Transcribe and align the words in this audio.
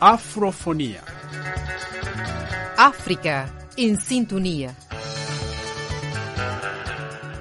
Afrofonia. 0.00 1.02
África 2.76 3.52
em 3.76 3.98
sintonia. 3.98 4.76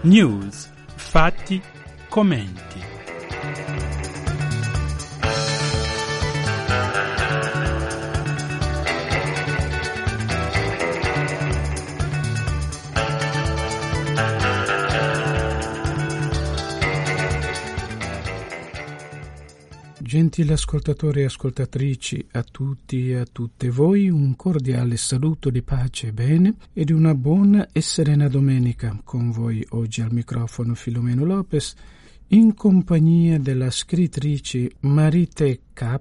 News 0.04 0.68
Fati 0.96 1.61
Comente. 2.09 2.66
Gentili 20.07 20.54
ascoltatori 20.54 21.20
e 21.20 21.25
ascoltatrici, 21.25 22.28
a 22.32 22.42
tutti 22.42 23.10
e 23.10 23.18
a 23.18 23.25
tutte 23.29 23.70
voi 23.70 24.07
un 24.07 24.38
cordiale 24.38 24.96
saluto 24.96 25.50
di 25.50 25.61
pace 25.61 26.07
e 26.07 26.14
bene 26.14 26.56
e 26.71 26.86
di 26.86 26.93
una 26.93 27.14
buona 27.14 27.68
e 27.74 27.82
serena 27.82 28.29
domenica. 28.29 28.98
Con 29.04 29.32
voi 29.32 29.68
oggi 29.71 30.00
al 30.00 30.14
microfono 30.14 30.75
Filomeno 30.75 31.25
Lopez 31.25 31.75
in 32.28 32.53
compagnia 32.53 33.38
della 33.38 33.70
scrittrice 33.70 34.72
Marite 34.80 35.59
K, 35.73 36.00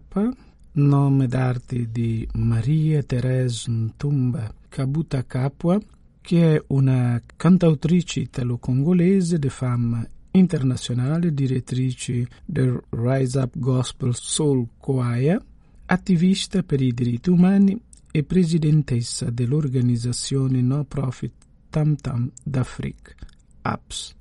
nome 0.75 1.27
d'arte 1.27 1.91
di 1.91 2.29
Maria 2.35 3.03
Therese 3.03 3.69
Ntumba 3.69 4.55
Kabuta 4.69 5.25
Kapwa, 5.27 5.81
che 6.21 6.55
è 6.55 6.63
una 6.69 7.21
cantautrice 7.35 8.21
italo-congolese 8.21 9.41
di 9.41 9.49
fama 9.49 10.09
internazionale, 10.37 11.33
direttrice 11.33 12.27
del 12.45 12.81
Rise 12.91 13.39
Up 13.39 13.59
Gospel 13.59 14.15
Soul 14.15 14.69
Choir, 14.79 15.43
attivista 15.87 16.63
per 16.63 16.81
i 16.81 16.93
diritti 16.93 17.31
umani 17.31 17.81
e 18.11 18.23
presidentessa 18.25 19.31
dell'organizzazione 19.31 20.61
no 20.61 20.85
profit 20.85 21.33
Tam 21.71 21.97
Tam 21.97 22.31
d'Afrique, 22.43 23.15
APS. 23.63 24.15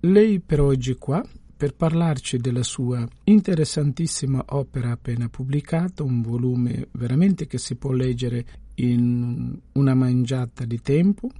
Lei 0.00 0.40
per 0.40 0.60
oggi 0.60 0.92
è 0.92 0.98
qua 0.98 1.26
per 1.56 1.74
parlarci 1.74 2.38
della 2.38 2.62
sua 2.62 3.06
interessantissima 3.24 4.44
opera 4.48 4.90
appena 4.90 5.28
pubblicata, 5.28 6.02
un 6.02 6.20
volume 6.20 6.88
veramente 6.92 7.46
che 7.46 7.58
si 7.58 7.76
può 7.76 7.92
leggere 7.92 8.44
in 8.76 9.56
una 9.72 9.94
mangiata 9.94 10.64
di 10.64 10.80
tempo, 10.80 11.30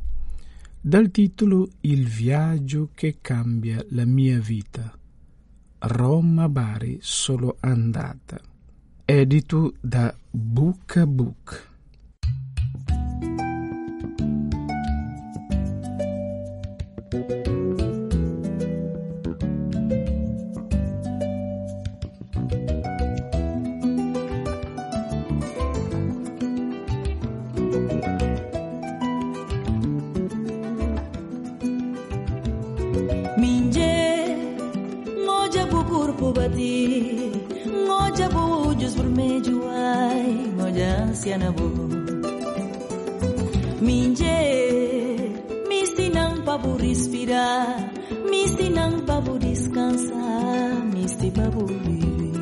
dal 0.86 1.10
titolo 1.10 1.66
Il 1.80 2.06
viaggio 2.06 2.90
che 2.92 3.16
cambia 3.22 3.82
la 3.88 4.04
mia 4.04 4.38
vita. 4.38 4.92
Roma-Bari 5.78 6.98
solo 7.00 7.56
andata. 7.60 8.38
Edito 9.06 9.72
da 9.80 10.14
Book 10.30 10.96
a 10.98 11.06
Book. 11.06 11.73
Sibabu 51.18 51.64
Lili. 51.84 52.32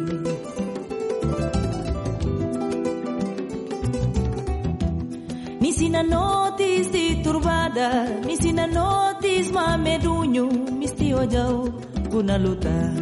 Me 5.61 5.69
ensina 5.69 6.03
de 6.03 7.23
turbada, 7.23 8.21
me 8.25 8.33
ensina 8.33 8.67
noites 8.67 9.53
mamedunho, 9.53 10.49
me 10.79 10.85
estiojau, 10.85 11.73
guna 12.11 12.37
lutar. 12.39 12.93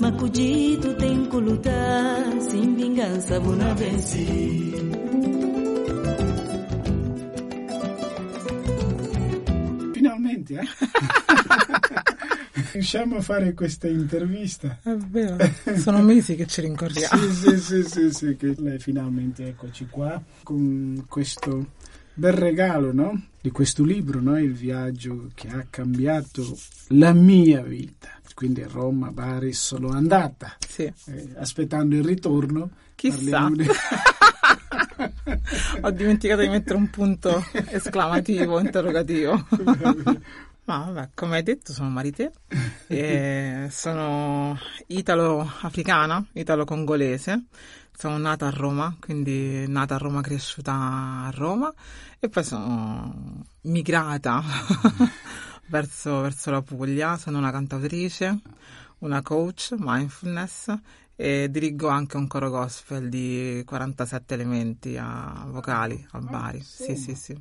Macudito 0.00 0.94
tem 0.96 1.26
que 1.26 1.36
lutar, 1.36 2.40
sem 2.40 2.74
vingança 2.74 3.38
vou 3.38 3.54
na 3.54 3.72
vencer. 3.74 4.72
Finalmente, 9.94 10.56
é? 10.56 10.62
Riusciamo 12.72 13.16
a 13.16 13.20
fare 13.20 13.54
questa 13.54 13.88
intervista. 13.88 14.78
È 14.82 14.94
vero, 14.94 15.36
sono 15.76 16.02
mesi 16.02 16.34
che 16.34 16.46
ci 16.46 16.60
rincorriamo. 16.60 17.20
sì, 17.22 17.32
sì, 17.32 17.58
sì, 17.58 17.82
sì, 17.82 18.10
sì, 18.10 18.36
che 18.36 18.54
lei 18.58 18.78
finalmente 18.78 19.48
eccoci 19.48 19.86
qua 19.90 20.22
con 20.42 21.04
questo 21.08 21.70
bel 22.14 22.32
regalo, 22.32 22.92
no? 22.92 23.26
Di 23.40 23.50
questo 23.50 23.84
libro, 23.84 24.20
no? 24.20 24.38
Il 24.38 24.52
viaggio 24.52 25.30
che 25.34 25.48
ha 25.48 25.66
cambiato 25.68 26.44
la 26.88 27.12
mia 27.12 27.62
vita. 27.62 28.08
Quindi 28.34 28.62
Roma, 28.62 29.10
Bari, 29.10 29.52
solo 29.52 29.90
andata. 29.90 30.56
Sì. 30.66 30.82
Eh, 30.82 31.28
aspettando 31.36 31.94
il 31.94 32.04
ritorno. 32.04 32.70
Chissà. 32.94 33.50
Di... 33.52 33.66
Ho 35.82 35.90
dimenticato 35.90 36.40
di 36.40 36.48
mettere 36.48 36.76
un 36.76 36.88
punto 36.90 37.44
esclamativo, 37.70 38.58
interrogativo. 38.58 39.46
Ma 40.64 40.78
vabbè, 40.78 41.10
come 41.14 41.36
hai 41.36 41.42
detto, 41.42 41.72
sono 41.72 41.88
Marite, 41.88 42.32
e 42.86 43.66
sono 43.70 44.56
italo-africana, 44.86 46.24
italo-congolese. 46.32 47.46
Sono 47.94 48.16
nata 48.16 48.46
a 48.46 48.50
Roma, 48.50 48.96
quindi 48.98 49.66
nata 49.68 49.96
a 49.96 49.98
Roma, 49.98 50.20
cresciuta 50.22 50.72
a 50.72 51.30
Roma, 51.34 51.72
e 52.18 52.28
poi 52.28 52.44
sono 52.44 53.44
migrata 53.62 54.42
verso, 55.66 56.20
verso 56.20 56.50
la 56.50 56.62
Puglia. 56.62 57.16
Sono 57.16 57.38
una 57.38 57.50
cantautrice, 57.50 58.40
una 58.98 59.20
coach, 59.22 59.74
mindfulness 59.78 60.74
e 61.14 61.48
dirigo 61.50 61.88
anche 61.88 62.16
un 62.16 62.26
coro 62.26 62.50
gospel 62.50 63.08
di 63.08 63.62
47 63.66 64.34
elementi 64.34 64.96
a 64.96 65.44
vocali 65.48 66.04
a 66.12 66.20
Bari. 66.20 66.62
Sì, 66.62 66.96
sì, 66.96 67.14
sì. 67.14 67.40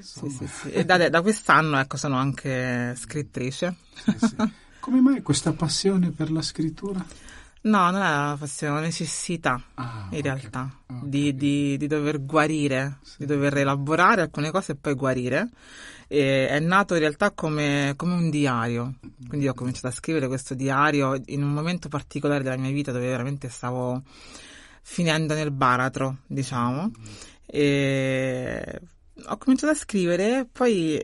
Sì, 0.00 0.28
sì, 0.28 0.46
sì. 0.46 0.70
E 0.70 0.84
da, 0.84 1.08
da, 1.08 1.22
quest'anno 1.22 1.78
ecco, 1.78 1.96
sono 1.96 2.16
anche 2.16 2.94
scrittrice. 2.96 3.76
Sì, 3.94 4.14
sì. 4.18 4.36
Come 4.80 5.00
mai 5.00 5.22
questa 5.22 5.52
passione 5.52 6.10
per 6.10 6.30
la 6.30 6.42
scrittura? 6.42 7.04
No, 7.60 7.90
non 7.90 7.96
è 7.96 8.08
una 8.08 8.36
passione, 8.38 8.72
una 8.72 8.82
necessità 8.82 9.60
ah, 9.74 10.08
in 10.10 10.18
okay. 10.18 10.22
realtà 10.22 10.70
okay. 10.86 11.08
Di, 11.08 11.34
di, 11.34 11.76
di, 11.76 11.86
dover 11.86 12.24
guarire, 12.24 12.98
di 13.18 13.26
dover 13.26 13.56
elaborare 13.58 14.22
alcune 14.22 14.50
cose 14.50 14.72
e 14.72 14.76
poi 14.76 14.94
guarire. 14.94 15.50
E 16.06 16.48
è 16.48 16.58
nato 16.60 16.94
in 16.94 17.00
realtà 17.00 17.32
come, 17.32 17.92
come, 17.96 18.14
un 18.14 18.30
diario, 18.30 18.94
quindi 19.28 19.48
ho 19.48 19.54
cominciato 19.54 19.88
a 19.88 19.90
scrivere 19.90 20.26
questo 20.26 20.54
diario 20.54 21.20
in 21.26 21.42
un 21.42 21.52
momento 21.52 21.88
particolare 21.88 22.42
della 22.42 22.56
mia 22.56 22.70
vita 22.70 22.92
dove 22.92 23.08
veramente 23.08 23.48
stavo 23.50 24.02
finendo 24.82 25.34
nel 25.34 25.50
baratro, 25.50 26.18
diciamo. 26.26 26.90
E 27.44 28.80
ho 29.26 29.36
cominciato 29.36 29.72
a 29.72 29.76
scrivere, 29.76 30.46
poi 30.50 31.00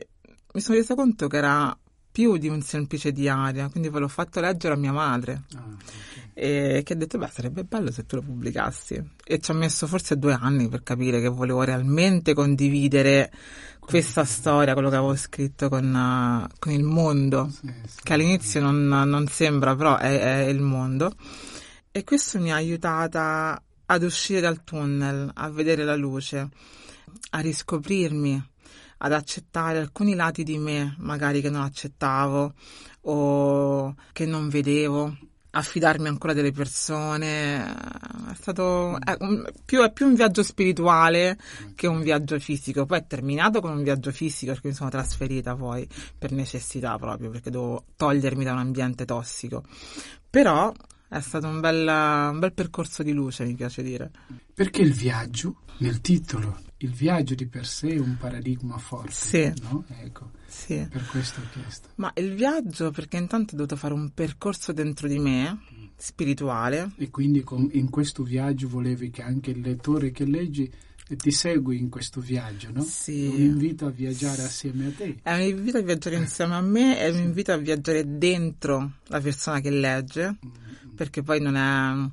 mi 0.53 0.61
sono 0.61 0.77
resa 0.77 0.95
conto 0.95 1.27
che 1.27 1.37
era 1.37 1.77
più 2.15 2.37
di 2.37 2.47
un 2.47 2.61
semplice 2.61 3.11
diario, 3.11 3.69
quindi 3.69 3.89
ve 3.89 3.99
l'ho 3.99 4.07
fatto 4.07 4.39
leggere 4.39 4.73
a 4.73 4.77
mia 4.77 4.93
madre. 4.93 5.43
Ah, 5.53 5.63
okay. 5.65 6.31
E 6.33 6.81
che 6.83 6.93
ha 6.93 6.95
detto, 6.95 7.17
beh, 7.17 7.29
sarebbe 7.29 7.65
bello 7.65 7.91
se 7.91 8.05
tu 8.05 8.15
lo 8.15 8.21
pubblicassi. 8.21 9.03
E 9.25 9.39
ci 9.39 9.51
ha 9.51 9.53
messo 9.53 9.85
forse 9.85 10.17
due 10.17 10.31
anni 10.31 10.69
per 10.69 10.81
capire 10.81 11.19
che 11.19 11.27
volevo 11.27 11.63
realmente 11.63 12.33
condividere 12.33 13.31
questa 13.79 14.23
storia, 14.23 14.71
quello 14.71 14.89
che 14.89 14.95
avevo 14.95 15.15
scritto 15.17 15.67
con, 15.67 15.93
uh, 15.93 16.55
con 16.57 16.71
il 16.71 16.83
mondo, 16.83 17.49
sì, 17.49 17.71
sì, 17.85 17.99
che 18.01 18.13
all'inizio 18.13 18.61
non, 18.61 18.87
non, 18.87 19.27
sembra, 19.27 19.75
però 19.75 19.97
è, 19.97 20.45
è 20.45 20.47
il 20.47 20.61
mondo. 20.61 21.13
E 21.91 22.03
questo 22.05 22.39
mi 22.39 22.51
ha 22.51 22.55
aiutata 22.55 23.61
ad 23.87 24.03
uscire 24.03 24.39
dal 24.39 24.63
tunnel, 24.63 25.29
a 25.33 25.49
vedere 25.49 25.83
la 25.83 25.95
luce 25.95 26.49
a 27.31 27.39
riscoprirmi, 27.39 28.49
ad 28.97 29.13
accettare 29.13 29.79
alcuni 29.79 30.15
lati 30.15 30.43
di 30.43 30.57
me, 30.57 30.95
magari 30.99 31.41
che 31.41 31.49
non 31.49 31.61
accettavo 31.61 32.53
o 33.01 33.95
che 34.13 34.25
non 34.25 34.49
vedevo, 34.49 35.15
affidarmi 35.55 36.07
ancora 36.07 36.33
delle 36.33 36.51
persone. 36.51 37.63
È 38.31 38.35
stato 38.35 38.99
è 38.99 39.15
un, 39.19 39.45
più, 39.63 39.81
è 39.81 39.91
più 39.91 40.07
un 40.07 40.13
viaggio 40.13 40.43
spirituale 40.43 41.37
che 41.75 41.87
un 41.87 42.01
viaggio 42.01 42.39
fisico. 42.39 42.85
Poi 42.85 42.99
è 42.99 43.07
terminato 43.07 43.61
con 43.61 43.71
un 43.71 43.83
viaggio 43.83 44.11
fisico 44.11 44.51
perché 44.51 44.67
mi 44.67 44.73
sono 44.73 44.89
trasferita 44.89 45.55
poi 45.55 45.87
per 46.17 46.31
necessità 46.31 46.97
proprio, 46.97 47.29
perché 47.29 47.49
devo 47.49 47.85
togliermi 47.95 48.43
da 48.43 48.51
un 48.51 48.59
ambiente 48.59 49.05
tossico. 49.05 49.63
Però 50.29 50.71
è 51.07 51.19
stato 51.19 51.47
un 51.47 51.59
bel, 51.59 51.87
un 52.33 52.39
bel 52.39 52.53
percorso 52.53 53.03
di 53.03 53.11
luce, 53.13 53.45
mi 53.45 53.53
piace 53.55 53.83
dire. 53.83 54.11
Perché 54.53 54.81
il 54.81 54.93
viaggio, 54.93 55.57
nel 55.79 56.01
titolo, 56.01 56.59
il 56.77 56.91
viaggio 56.91 57.35
di 57.35 57.45
per 57.47 57.65
sé 57.65 57.89
è 57.89 57.99
un 57.99 58.17
paradigma 58.19 58.77
forte, 58.77 59.11
Sì. 59.11 59.53
no? 59.63 59.85
Ecco, 60.01 60.31
Sì. 60.47 60.85
per 60.89 61.05
questo 61.05 61.41
ho 61.41 61.43
chiesto. 61.51 61.89
Ma 61.95 62.11
il 62.15 62.33
viaggio, 62.33 62.91
perché 62.91 63.17
intanto 63.17 63.53
ho 63.53 63.57
dovuto 63.57 63.75
fare 63.75 63.93
un 63.93 64.11
percorso 64.13 64.71
dentro 64.73 65.07
di 65.07 65.19
me, 65.19 65.59
spirituale, 65.97 66.91
E 66.97 67.09
quindi 67.09 67.41
con- 67.41 67.69
in 67.73 67.89
questo 67.89 68.23
viaggio 68.23 68.67
volevi 68.67 69.09
che 69.09 69.21
anche 69.21 69.51
il 69.51 69.61
lettore 69.61 70.11
che 70.11 70.25
leggi 70.25 70.69
ti 71.17 71.29
segui 71.31 71.77
in 71.77 71.89
questo 71.89 72.19
viaggio, 72.19 72.69
no? 72.73 72.81
Sì. 72.81 73.25
È 73.25 73.29
un 73.29 73.41
invito 73.41 73.85
a 73.85 73.91
viaggiare 73.91 74.41
assieme 74.41 74.87
a 74.87 74.91
te. 74.91 75.17
è 75.21 75.33
un 75.33 75.41
invito 75.41 75.77
a 75.77 75.81
viaggiare 75.81 76.15
insieme 76.17 76.55
a 76.55 76.61
me, 76.61 76.97
è 76.97 77.09
un 77.09 77.19
invito 77.19 77.51
a 77.51 77.57
viaggiare 77.57 78.17
dentro 78.17 78.93
la 79.07 79.19
persona 79.21 79.59
che 79.61 79.69
legge, 79.69 80.37
perché 80.95 81.21
poi 81.21 81.39
non 81.39 81.55
è... 81.55 82.09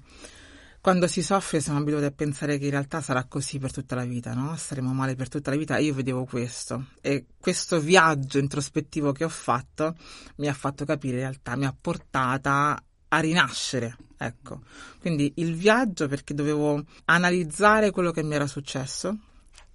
Quando 0.82 1.06
si 1.06 1.22
soffre 1.22 1.60
siamo 1.60 1.78
abituati 1.78 2.06
a 2.06 2.10
pensare 2.10 2.58
che 2.58 2.64
in 2.64 2.72
realtà 2.72 3.00
sarà 3.00 3.24
così 3.24 3.60
per 3.60 3.70
tutta 3.70 3.94
la 3.94 4.04
vita, 4.04 4.34
no? 4.34 4.56
Staremo 4.56 4.92
male 4.92 5.14
per 5.14 5.28
tutta 5.28 5.50
la 5.50 5.56
vita. 5.56 5.78
Io 5.78 5.94
vedevo 5.94 6.24
questo 6.24 6.86
e 7.00 7.26
questo 7.38 7.78
viaggio 7.78 8.38
introspettivo 8.38 9.12
che 9.12 9.22
ho 9.22 9.28
fatto 9.28 9.94
mi 10.36 10.48
ha 10.48 10.52
fatto 10.52 10.84
capire 10.84 11.14
in 11.14 11.20
realtà, 11.20 11.54
mi 11.54 11.66
ha 11.66 11.76
portata 11.80 12.82
a 13.08 13.18
rinascere, 13.20 13.96
ecco. 14.18 14.62
Quindi 14.98 15.32
il 15.36 15.54
viaggio 15.54 16.08
perché 16.08 16.34
dovevo 16.34 16.82
analizzare 17.04 17.92
quello 17.92 18.10
che 18.10 18.24
mi 18.24 18.34
era 18.34 18.48
successo, 18.48 19.16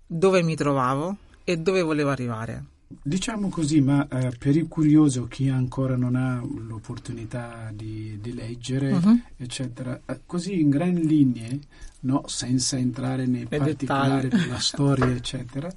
dove 0.05 0.43
mi 0.43 0.55
trovavo 0.55 1.17
e 1.45 1.55
dove 1.55 1.81
volevo 1.83 2.09
arrivare. 2.09 2.65
Diciamo 2.89 3.49
così, 3.49 3.81
ma 3.81 4.07
eh, 4.07 4.31
per 4.37 4.55
il 4.55 4.67
curioso, 4.69 5.27
chi 5.27 5.49
ancora 5.49 5.97
non 5.97 6.15
ha 6.15 6.41
l'opportunità 6.41 7.69
di, 7.73 8.17
di 8.21 8.33
leggere, 8.33 8.93
Mhm. 8.93 9.21
eccetera, 9.35 9.99
eh, 10.05 10.21
così 10.25 10.61
in 10.61 10.69
grandi 10.69 11.05
linee, 11.05 11.59
no, 12.01 12.23
senza 12.27 12.77
entrare 12.77 13.25
nei 13.25 13.45
Nei 13.49 13.59
particolari 13.59 14.29
dettagli. 14.29 14.41
della 14.43 14.59
storia, 14.59 15.07
eccetera, 15.13 15.69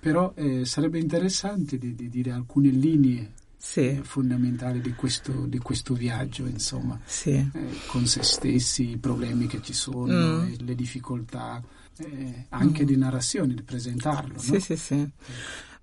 però 0.00 0.32
eh, 0.34 0.64
sarebbe 0.64 0.98
interessante 0.98 1.78
di, 1.78 1.94
di 1.94 2.08
dire 2.08 2.32
alcune 2.32 2.70
linee 2.70 3.32
Sì, 3.58 3.80
eh, 3.80 4.00
fondamentali 4.02 4.80
di 4.80 4.92
questo, 4.94 5.46
di 5.46 5.58
questo 5.58 5.94
viaggio, 5.94 6.46
insomma, 6.46 6.98
sì. 7.04 7.30
eh, 7.30 7.50
con 7.86 8.06
se 8.06 8.22
stessi, 8.24 8.90
i 8.90 8.96
problemi 8.98 9.46
che 9.46 9.60
ci 9.62 9.72
sono, 9.72 10.12
Mm. 10.12 10.40
eh, 10.48 10.56
le 10.64 10.74
difficoltà, 10.74 11.62
eh, 11.98 12.46
anche 12.50 12.84
di 12.84 12.96
narrazione, 12.96 13.54
di 13.54 13.62
presentarlo. 13.62 14.34
no? 14.34 14.40
Sì, 14.40 14.58
sì, 14.60 14.76
sì. 14.76 15.08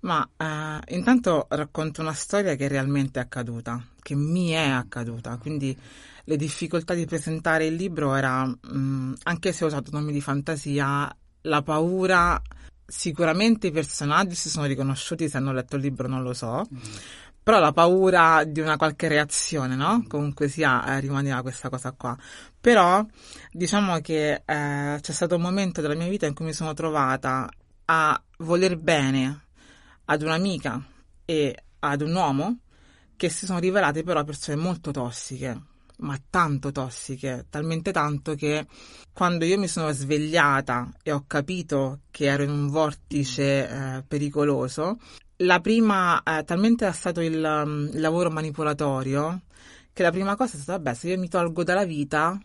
Ma 0.00 0.28
eh, 0.36 0.94
intanto 0.94 1.46
racconto 1.50 2.00
una 2.00 2.12
storia 2.12 2.54
che 2.56 2.68
realmente 2.68 3.18
è 3.20 3.22
accaduta, 3.22 3.82
che 4.02 4.14
mi 4.14 4.50
è 4.50 4.68
accaduta, 4.68 5.36
quindi 5.38 5.76
le 6.24 6.36
difficoltà 6.36 6.94
di 6.94 7.06
presentare 7.06 7.66
il 7.66 7.74
libro 7.74 8.14
era, 8.14 8.44
mh, 8.46 9.14
anche 9.24 9.52
se 9.52 9.64
ho 9.64 9.66
usato 9.66 9.90
nomi 9.92 10.12
di 10.12 10.20
fantasia, 10.20 11.14
la 11.42 11.62
paura, 11.62 12.40
sicuramente 12.86 13.68
i 13.68 13.70
personaggi 13.70 14.34
si 14.34 14.48
sono 14.50 14.66
riconosciuti, 14.66 15.28
se 15.28 15.36
hanno 15.36 15.52
letto 15.52 15.76
il 15.76 15.82
libro 15.82 16.08
non 16.08 16.22
lo 16.22 16.32
so, 16.34 16.66
Mm. 16.72 16.78
però 17.42 17.58
la 17.60 17.72
paura 17.72 18.44
di 18.44 18.60
una 18.60 18.76
qualche 18.76 19.08
reazione, 19.08 19.74
no? 19.76 20.02
Comunque 20.08 20.48
sia, 20.48 20.96
eh, 20.96 21.00
rimaneva 21.00 21.42
questa 21.42 21.68
cosa 21.68 21.92
qua. 21.92 22.16
Però 22.60 23.04
diciamo 23.52 23.98
che 24.00 24.42
eh, 24.44 24.98
c'è 25.00 25.12
stato 25.12 25.36
un 25.36 25.42
momento 25.42 25.80
della 25.82 25.94
mia 25.94 26.08
vita 26.08 26.26
in 26.26 26.32
cui 26.34 26.46
mi 26.46 26.52
sono 26.54 26.72
trovata 26.72 27.46
a 27.86 28.22
voler 28.38 28.78
bene 28.78 29.40
ad 30.06 30.22
un'amica 30.22 30.84
e 31.24 31.56
ad 31.78 32.00
un 32.00 32.14
uomo 32.14 32.58
che 33.16 33.28
si 33.28 33.46
sono 33.46 33.58
rivelate 33.58 34.02
però 34.02 34.24
persone 34.24 34.56
molto 34.56 34.90
tossiche, 34.90 35.60
ma 35.98 36.20
tanto 36.28 36.72
tossiche, 36.72 37.46
talmente 37.48 37.92
tanto 37.92 38.34
che 38.34 38.66
quando 39.12 39.44
io 39.44 39.58
mi 39.58 39.68
sono 39.68 39.92
svegliata 39.92 40.90
e 41.02 41.12
ho 41.12 41.24
capito 41.26 42.00
che 42.10 42.26
ero 42.26 42.42
in 42.42 42.50
un 42.50 42.68
vortice 42.68 43.68
eh, 43.68 44.04
pericoloso, 44.06 44.98
la 45.38 45.60
prima, 45.60 46.22
eh, 46.22 46.44
talmente 46.44 46.84
era 46.84 46.92
stato 46.92 47.20
il, 47.20 47.42
um, 47.42 47.90
lavoro 47.98 48.30
manipolatorio 48.30 49.42
che 49.92 50.02
la 50.02 50.10
prima 50.10 50.36
cosa 50.36 50.56
è 50.56 50.60
stata, 50.60 50.78
vabbè, 50.78 50.94
se 50.96 51.08
io 51.10 51.18
mi 51.18 51.28
tolgo 51.28 51.62
dalla 51.62 51.84
vita, 51.84 52.38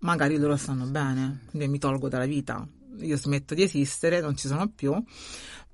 magari 0.00 0.36
loro 0.36 0.56
stanno 0.56 0.84
bene, 0.86 1.40
quindi 1.50 1.68
mi 1.68 1.78
tolgo 1.78 2.08
dalla 2.08 2.26
vita, 2.26 2.66
io 2.98 3.16
smetto 3.16 3.54
di 3.54 3.62
esistere, 3.62 4.20
non 4.20 4.36
ci 4.36 4.48
sono 4.48 4.68
più, 4.68 5.02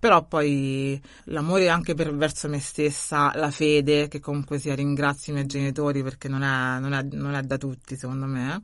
però 0.00 0.24
poi 0.24 1.00
l'amore 1.24 1.68
anche 1.68 1.94
per, 1.94 2.16
verso 2.16 2.48
me 2.48 2.58
stessa, 2.58 3.30
la 3.34 3.50
fede, 3.50 4.08
che 4.08 4.18
comunque 4.18 4.58
sia 4.58 4.74
ringrazio 4.74 5.32
i 5.32 5.34
miei 5.36 5.46
genitori 5.46 6.02
perché 6.02 6.26
non 6.26 6.42
è, 6.42 6.80
non 6.80 6.94
è- 6.94 7.06
non 7.12 7.34
è 7.34 7.42
da 7.42 7.58
tutti 7.58 7.96
secondo 7.96 8.24
me, 8.24 8.62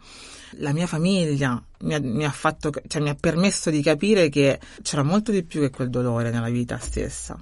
la 0.52 0.72
mia 0.72 0.86
famiglia 0.86 1.62
mi 1.80 1.94
ha, 1.94 2.00
mi 2.00 2.24
ha 2.24 2.30
fatto, 2.30 2.72
cioè 2.88 3.02
mi 3.02 3.10
ha 3.10 3.14
permesso 3.14 3.68
di 3.68 3.82
capire 3.82 4.30
che 4.30 4.58
c'era 4.82 5.02
molto 5.02 5.30
di 5.30 5.44
più 5.44 5.60
che 5.60 5.68
quel 5.68 5.90
dolore 5.90 6.30
nella 6.30 6.48
vita 6.48 6.78
stessa 6.78 7.38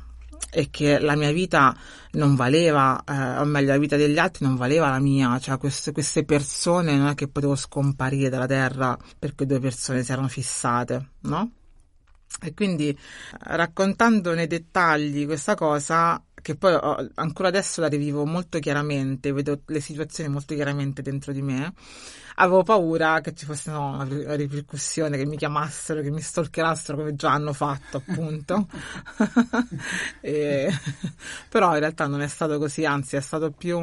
e 0.51 0.71
che 0.71 0.99
la 0.99 1.15
mia 1.15 1.31
vita 1.31 1.77
non 2.13 2.35
valeva, 2.35 3.03
eh, 3.05 3.39
o 3.39 3.45
meglio 3.45 3.69
la 3.73 3.79
vita 3.79 3.97
degli 3.97 4.19
altri 4.19 4.45
non 4.45 4.57
valeva 4.57 4.89
la 4.91 4.99
mia, 4.99 5.39
cioè 5.39 5.57
queste, 5.57 5.93
queste 5.93 6.25
persone 6.25 6.97
non 6.97 7.09
è 7.09 7.15
che 7.15 7.29
potevo 7.29 7.55
scomparire 7.55 8.29
dalla 8.29 8.47
terra 8.47 8.97
perché 9.19 9.47
due 9.47 9.61
persone 9.61 10.03
si 10.03 10.11
erano 10.13 10.29
fissate, 10.29 11.11
no? 11.23 11.51
E 12.43 12.53
quindi 12.53 12.97
raccontando 13.41 14.35
nei 14.35 14.47
dettagli 14.47 15.25
questa 15.25 15.55
cosa, 15.55 16.23
che 16.43 16.57
poi 16.57 16.75
ho- 16.75 17.09
ancora 17.15 17.49
adesso 17.49 17.81
la 17.81 17.87
rivivo 17.89 18.25
molto 18.27 18.59
chiaramente, 18.59 19.33
vedo 19.33 19.63
le 19.67 19.81
situazioni 19.81 20.29
molto 20.31 20.55
chiaramente 20.55 21.01
dentro 21.01 21.33
di 21.33 21.41
me, 21.43 21.73
avevo 22.37 22.63
paura 22.65 23.21
che 23.21 23.35
ci 23.35 23.47
fosse 23.47 23.71
no, 23.71 23.93
una 24.03 24.35
ripercussione, 24.35 25.17
che 25.17 25.25
mi 25.27 25.37
chiamassero, 25.37 26.03
che 26.03 26.11
mi 26.11 26.21
stalkerassero 26.21 26.99
come 26.99 27.15
già 27.15 27.31
hanno 27.33 27.53
fatto 27.53 27.99
appunto. 27.99 28.67
E- 30.21 30.71
Però 31.49 31.73
in 31.75 31.79
realtà 31.81 32.07
non 32.07 32.21
è 32.21 32.29
stato 32.29 32.59
così, 32.59 32.85
anzi 32.85 33.17
è 33.17 33.21
stato 33.21 33.51
più 33.53 33.79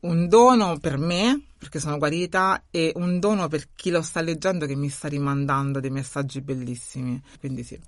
un 0.00 0.28
dono 0.28 0.78
per 0.78 0.96
me, 0.98 1.40
perché 1.58 1.78
sono 1.80 1.98
guarita, 1.98 2.64
e 2.70 2.92
un 2.96 3.18
dono 3.18 3.48
per 3.48 3.68
chi 3.74 3.90
lo 3.90 4.02
sta 4.02 4.20
leggendo 4.20 4.66
che 4.66 4.74
mi 4.76 4.88
sta 4.88 5.08
rimandando 5.08 5.80
dei 5.80 5.90
messaggi 5.90 6.40
bellissimi. 6.40 7.20
Quindi 7.38 7.62
sì. 7.64 7.78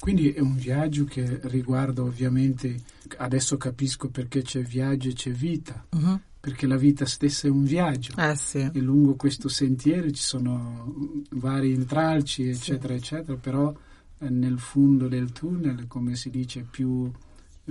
Quindi 0.00 0.32
è 0.32 0.40
un 0.40 0.56
viaggio 0.56 1.04
che 1.04 1.38
riguarda 1.44 2.02
ovviamente, 2.02 2.74
adesso 3.18 3.56
capisco 3.56 4.08
perché 4.08 4.42
c'è 4.42 4.60
viaggio 4.62 5.10
e 5.10 5.12
c'è 5.12 5.30
vita, 5.30 5.86
Mhm. 5.90 6.20
perché 6.40 6.66
la 6.66 6.76
vita 6.76 7.06
stessa 7.06 7.46
è 7.46 7.50
un 7.50 7.62
viaggio. 7.62 8.12
Eh 8.16 8.34
sì. 8.34 8.58
E 8.58 8.80
lungo 8.80 9.14
questo 9.14 9.48
sentiero 9.48 10.10
ci 10.10 10.20
sono 10.22 11.22
vari 11.30 11.72
intralci, 11.72 12.48
eccetera, 12.48 12.94
eccetera, 12.94 13.36
però 13.38 13.72
eh, 14.18 14.28
nel 14.28 14.58
fondo 14.58 15.06
del 15.06 15.30
tunnel, 15.30 15.86
come 15.86 16.16
si 16.16 16.30
dice, 16.30 16.66
più, 16.68 17.08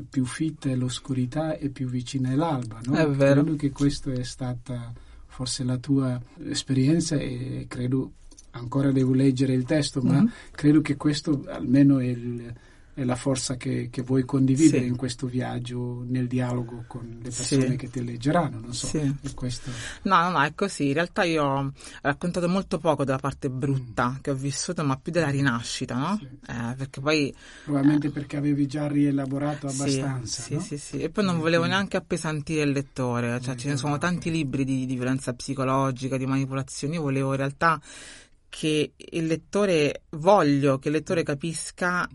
più 0.09 0.25
fitta 0.25 0.69
è 0.69 0.75
l'oscurità 0.75 1.57
e 1.57 1.69
più 1.69 1.87
vicina 1.87 2.31
è 2.31 2.35
l'alba. 2.35 2.79
No? 2.85 2.95
È 2.95 3.09
vero. 3.09 3.41
Credo 3.41 3.55
che 3.57 3.71
questa 3.71 4.11
è 4.11 4.23
stata 4.23 4.91
forse 5.27 5.63
la 5.63 5.77
tua 5.77 6.21
esperienza 6.45 7.15
e 7.15 7.65
credo 7.67 8.13
ancora 8.51 8.91
devo 8.91 9.13
leggere 9.13 9.53
il 9.53 9.63
testo, 9.63 10.01
ma 10.01 10.21
Mhm. 10.21 10.31
credo 10.51 10.81
che 10.81 10.95
questo 10.97 11.43
almeno 11.47 11.99
è, 11.99 12.05
il- 12.05 12.53
è 13.01 13.05
la 13.05 13.15
forza 13.15 13.55
che, 13.57 13.89
che 13.91 14.01
vuoi 14.01 14.23
condividere 14.23 14.83
Sì. 14.83 14.87
in 14.87 14.95
questo 14.95 15.27
viaggio, 15.27 16.03
nel 16.07 16.27
dialogo 16.27 16.83
con 16.87 17.19
le 17.21 17.29
persone 17.29 17.69
Sì. 17.69 17.75
che 17.75 17.89
ti 17.89 18.03
leggeranno, 18.03 18.59
non 18.59 18.73
so. 18.73 18.87
Sì. 18.87 19.15
Questo... 19.33 19.71
No, 20.03 20.21
no, 20.21 20.29
no, 20.29 20.43
è 20.43 20.53
così. 20.53 20.87
In 20.87 20.93
realtà 20.93 21.23
io 21.23 21.43
ho 21.43 21.71
raccontato 22.01 22.47
molto 22.47 22.77
poco 22.77 23.03
della 23.03 23.17
parte 23.17 23.49
brutta 23.49 24.19
che 24.21 24.31
ho 24.31 24.35
vissuto, 24.35 24.83
ma 24.83 24.97
più 24.97 25.11
della 25.11 25.29
rinascita, 25.29 25.95
no? 25.95 26.19
Eh, 26.47 26.75
perché 26.75 27.01
poi 27.01 27.33
Probabilmente 27.63 28.09
perché 28.09 28.37
avevi 28.37 28.67
già 28.67 28.87
rielaborato 28.87 29.67
abbastanza. 29.67 30.41
Sì, 30.41 30.53
no? 30.53 30.59
sì, 30.61 30.77
sì. 30.77 30.99
E 30.99 31.09
poi 31.09 31.23
non 31.25 31.39
volevo 31.39 31.65
neanche 31.65 31.97
appesantire 31.97 32.63
il 32.63 32.71
lettore, 32.71 33.39
cioè 33.41 33.55
ce 33.55 33.69
ne 33.69 33.77
sono 33.77 33.97
tanti 33.97 34.29
libri 34.31 34.63
di, 34.63 34.85
di 34.85 34.95
violenza 34.95 35.33
psicologica, 35.33 36.17
di 36.17 36.25
manipolazione. 36.25 36.95
Io 36.95 37.01
volevo 37.01 37.31
in 37.31 37.37
realtà 37.37 37.79
che 38.49 38.91
il 38.95 39.25
lettore, 39.25 40.03
voglio 40.09 40.77
che 40.77 40.89
il 40.89 40.95
lettore 40.95 41.23
capisca 41.23 42.07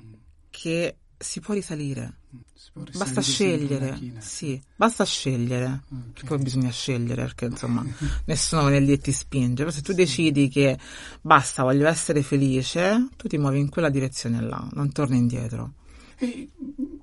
che 0.57 0.97
si 1.19 1.41
può 1.41 1.53
risalire. 1.53 2.21
Si 2.55 2.71
può 2.73 2.83
Basta 2.83 3.21
risalire 3.21 3.23
sempre 3.23 3.97
scegliere, 3.97 4.21
sì, 4.21 4.63
basta 4.75 5.05
scegliere. 5.05 5.83
Ok. 5.91 6.13
Perché 6.13 6.27
poi 6.27 6.39
bisogna 6.39 6.71
scegliere, 6.71 7.23
perché 7.23 7.45
insomma 7.47 7.85
nessuno 8.25 8.67
viene 8.67 8.85
lì 8.85 8.93
e 8.93 8.99
ti 8.99 9.13
spinge. 9.13 9.65
Però 9.65 9.71
se 9.71 9.83
tu 9.83 9.93
decidi 9.93 10.49
che 10.49 10.79
basta, 11.21 11.63
voglio 11.63 11.87
essere 11.87 12.23
felice, 12.23 13.09
tu 13.17 13.29
ti 13.29 13.37
muovi 13.37 13.61
in 13.61 13.69
quella 13.69 13.91
direzione 13.91 14.41
là, 14.41 14.67
non 14.73 14.91
torni 14.93 15.19
indietro. 15.19 15.75
E, 16.17 16.49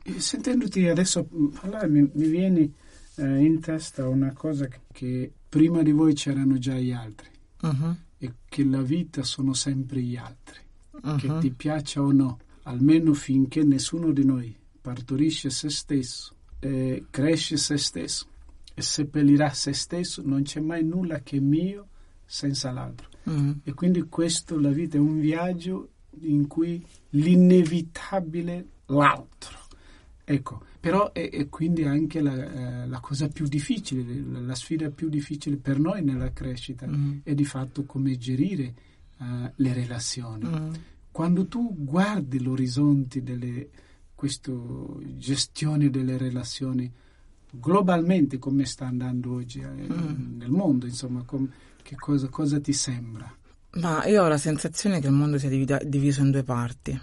e 0.02 0.20
sentendoti 0.20 0.88
adesso 0.88 1.28
parlare 1.60 1.88
mi, 1.88 2.10
mi 2.12 2.28
viene 2.28 2.72
eh, 3.18 3.38
in 3.44 3.60
testa 3.60 4.08
una 4.08 4.34
cosa 4.34 4.68
che, 4.92 5.32
prima 5.48 5.84
di 5.84 5.92
voi 5.92 6.14
c'erano 6.16 6.58
già 6.58 6.74
gli 6.74 6.92
altri 6.92 7.30
Mhm, 7.64 7.98
e 8.18 8.34
che 8.50 8.66
la 8.66 8.82
vita 8.82 9.24
sono 9.24 9.54
sempre 9.54 10.02
gli 10.02 10.18
altri, 10.18 10.60
che 11.18 11.28
mhm. 11.28 11.40
ti 11.40 11.52
piaccia 11.52 12.02
o 12.02 12.12
no, 12.12 12.40
almeno 12.64 13.14
finché 13.14 13.64
nessuno 13.64 14.12
di 14.12 14.26
noi 14.26 14.56
partorisce 14.82 15.50
se 15.50 15.70
stesso, 15.70 16.36
eh, 16.60 17.06
cresce 17.10 17.58
se 17.58 17.78
stesso 17.78 18.28
e 18.74 18.82
seppellirà 18.82 19.50
se 19.50 19.74
stesso, 19.74 20.22
non 20.26 20.44
c'è 20.44 20.60
mai 20.60 20.84
nulla 20.84 21.22
che 21.22 21.38
è 21.38 21.40
mio 21.40 21.88
senza 22.26 22.72
l'altro. 22.72 23.10
Mm. 23.30 23.52
E 23.64 23.74
quindi 23.74 24.02
questo, 24.04 24.60
la 24.60 24.72
vita 24.72 24.98
è 24.98 25.00
un 25.00 25.20
viaggio 25.20 25.90
in 26.22 26.48
cui 26.48 26.84
l'inevitabile 27.10 28.68
l'altro. 28.88 29.60
Ecco, 30.26 30.64
però 30.80 31.12
è, 31.12 31.30
è 31.30 31.50
quindi 31.50 31.84
anche 31.84 32.22
la, 32.22 32.34
eh, 32.84 32.88
la, 32.88 33.00
cosa 33.00 33.28
più 33.28 33.48
difficile, 33.48 34.04
la, 34.42 34.56
sfida 34.56 34.90
più 34.90 35.10
difficile 35.10 35.58
per 35.58 35.80
noi 35.80 36.04
nella 36.04 36.32
crescita 36.32 36.88
Mm. 36.88 37.20
è 37.24 37.34
di 37.34 37.46
fatto 37.46 37.84
come 37.84 38.18
gerire 38.18 38.74
eh, 39.20 39.52
le 39.54 39.74
relazioni. 39.74 40.46
Mm. 40.46 40.74
Quando 41.14 41.46
tu 41.48 41.74
guardi 41.78 42.42
l'orizzonte 42.42 43.22
delle 43.22 43.70
questa 44.16 44.52
gestione 45.16 45.90
delle 45.92 46.18
relazioni 46.18 46.92
globalmente 47.52 48.40
come 48.40 48.66
sta 48.66 48.88
andando 48.88 49.34
oggi 49.36 49.60
eh, 49.60 49.68
Mm. 49.68 50.38
nel 50.40 50.50
mondo, 50.50 50.88
insomma, 50.88 51.22
com- 51.24 51.48
che 51.84 51.96
cosa, 51.96 52.28
cosa 52.30 52.60
ti 52.60 52.74
sembra? 52.74 53.32
Ma 53.74 54.06
io 54.08 54.24
ho 54.24 54.28
la 54.28 54.38
sensazione 54.40 55.00
che 55.00 55.08
il 55.08 55.14
mondo 55.14 55.38
sia 55.38 55.50
divida- 55.50 55.82
diviso 55.86 56.22
in 56.22 56.32
due 56.32 56.44
parti. 56.44 57.00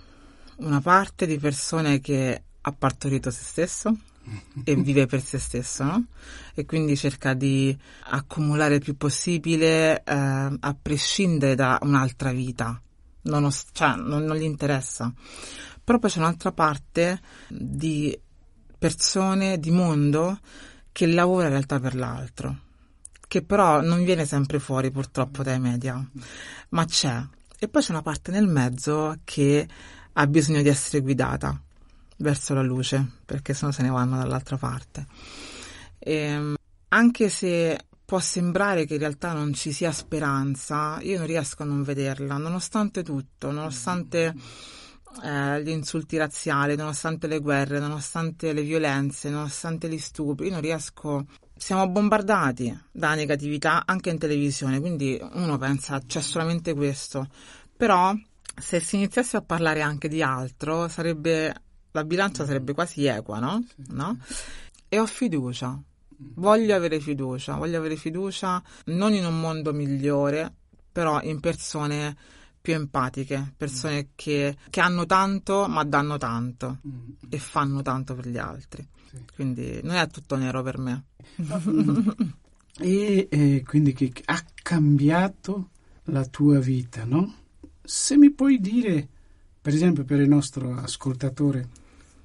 Una 0.56 0.80
parte 0.80 1.24
di 1.26 1.38
persone 1.38 2.00
che 2.00 2.42
ha 2.60 2.72
partorito 2.72 3.30
se 3.30 3.42
stesso 3.44 3.96
e 4.64 4.74
vive 4.74 5.06
per 5.06 5.22
se 5.22 5.38
stesso, 5.38 5.84
no? 5.84 6.06
E 6.54 6.64
quindi 6.66 6.96
cerca 6.96 7.34
di 7.34 7.76
accumulare 8.10 8.74
il 8.76 8.80
più 8.82 8.96
possibile 8.96 10.02
eh, 10.02 10.02
a 10.58 10.76
prescindere 10.82 11.54
da 11.54 11.78
un'altra 11.82 12.32
vita. 12.32 12.80
Non, 13.22 13.44
os- 13.44 13.66
cioè, 13.72 13.96
non, 13.96 14.24
non 14.24 14.36
gli 14.36 14.42
interessa. 14.42 15.12
Però 15.82 15.98
poi 15.98 16.10
c'è 16.10 16.18
un'altra 16.18 16.52
parte 16.52 17.20
di 17.48 18.18
persone, 18.78 19.58
di 19.58 19.70
mondo, 19.70 20.38
che 20.92 21.06
lavora 21.06 21.44
in 21.44 21.50
realtà 21.50 21.78
per 21.78 21.94
l'altro, 21.94 22.56
che 23.26 23.42
però 23.42 23.80
non 23.80 24.04
viene 24.04 24.24
sempre 24.24 24.58
fuori 24.58 24.90
purtroppo 24.90 25.42
dai 25.42 25.60
media, 25.60 26.02
ma 26.70 26.84
c'è. 26.84 27.22
E 27.58 27.68
poi 27.68 27.82
c'è 27.82 27.90
una 27.90 28.02
parte 28.02 28.30
nel 28.30 28.46
mezzo 28.46 29.16
che 29.24 29.68
ha 30.12 30.26
bisogno 30.26 30.62
di 30.62 30.68
essere 30.68 31.00
guidata 31.00 31.60
verso 32.16 32.54
la 32.54 32.62
luce, 32.62 33.06
perché 33.24 33.54
sennò 33.54 33.70
se 33.72 33.82
ne 33.82 33.90
vanno 33.90 34.16
dall'altra 34.16 34.56
parte. 34.56 35.06
E, 35.98 36.54
anche 36.88 37.28
se 37.28 37.78
può 38.10 38.18
sembrare 38.18 38.86
che 38.86 38.94
in 38.94 38.98
realtà 38.98 39.32
non 39.32 39.54
ci 39.54 39.70
sia 39.70 39.92
speranza, 39.92 40.98
io 41.00 41.18
non 41.18 41.28
riesco 41.28 41.62
a 41.62 41.66
non 41.66 41.84
vederla, 41.84 42.38
nonostante 42.38 43.04
tutto, 43.04 43.52
nonostante 43.52 44.34
eh, 45.22 45.62
gli 45.62 45.68
insulti 45.68 46.16
razziali, 46.16 46.74
nonostante 46.74 47.28
le 47.28 47.38
guerre, 47.38 47.78
nonostante 47.78 48.52
le 48.52 48.62
violenze, 48.62 49.30
nonostante 49.30 49.88
gli 49.88 49.98
stupri, 49.98 50.46
io 50.46 50.54
non 50.54 50.60
riesco. 50.60 51.26
Siamo 51.56 51.88
bombardati 51.88 52.76
da 52.90 53.14
negatività 53.14 53.84
anche 53.86 54.10
in 54.10 54.18
televisione, 54.18 54.80
quindi 54.80 55.16
uno 55.34 55.56
pensa 55.56 56.00
c'è 56.04 56.20
solamente 56.20 56.74
questo. 56.74 57.28
Però 57.76 58.12
se 58.56 58.80
si 58.80 58.96
iniziasse 58.96 59.36
a 59.36 59.42
parlare 59.42 59.82
anche 59.82 60.08
di 60.08 60.20
altro, 60.20 60.88
sarebbe 60.88 61.54
la 61.92 62.02
bilancia 62.02 62.44
sarebbe 62.44 62.74
quasi 62.74 63.06
equa, 63.06 63.38
no? 63.38 63.64
no? 63.90 64.18
E 64.88 64.98
ho 64.98 65.06
fiducia. 65.06 65.80
Voglio 66.34 66.74
avere 66.74 67.00
fiducia, 67.00 67.56
voglio 67.56 67.78
avere 67.78 67.96
fiducia 67.96 68.62
non 68.86 69.14
in 69.14 69.24
un 69.24 69.40
mondo 69.40 69.72
migliore, 69.72 70.52
però 70.92 71.20
in 71.22 71.40
persone 71.40 72.16
più 72.60 72.74
empatiche, 72.74 73.54
persone 73.56 74.08
che, 74.14 74.56
che 74.68 74.80
hanno 74.80 75.06
tanto 75.06 75.66
ma 75.66 75.82
danno 75.84 76.18
tanto 76.18 76.78
e 77.28 77.38
fanno 77.38 77.80
tanto 77.82 78.14
per 78.14 78.28
gli 78.28 78.36
altri. 78.36 78.86
Sì. 79.08 79.18
Quindi 79.34 79.80
non 79.82 79.96
è 79.96 80.06
tutto 80.08 80.36
nero 80.36 80.62
per 80.62 80.78
me. 80.78 81.04
E 82.82 83.28
eh, 83.30 83.62
quindi 83.66 83.92
che 83.92 84.10
ha 84.24 84.42
cambiato 84.62 85.70
la 86.04 86.24
tua 86.24 86.60
vita, 86.60 87.04
no? 87.04 87.34
Se 87.82 88.16
mi 88.16 88.30
puoi 88.30 88.58
dire, 88.58 89.06
per 89.60 89.74
esempio 89.74 90.04
per 90.04 90.20
il 90.20 90.28
nostro 90.28 90.74
ascoltatore, 90.76 91.68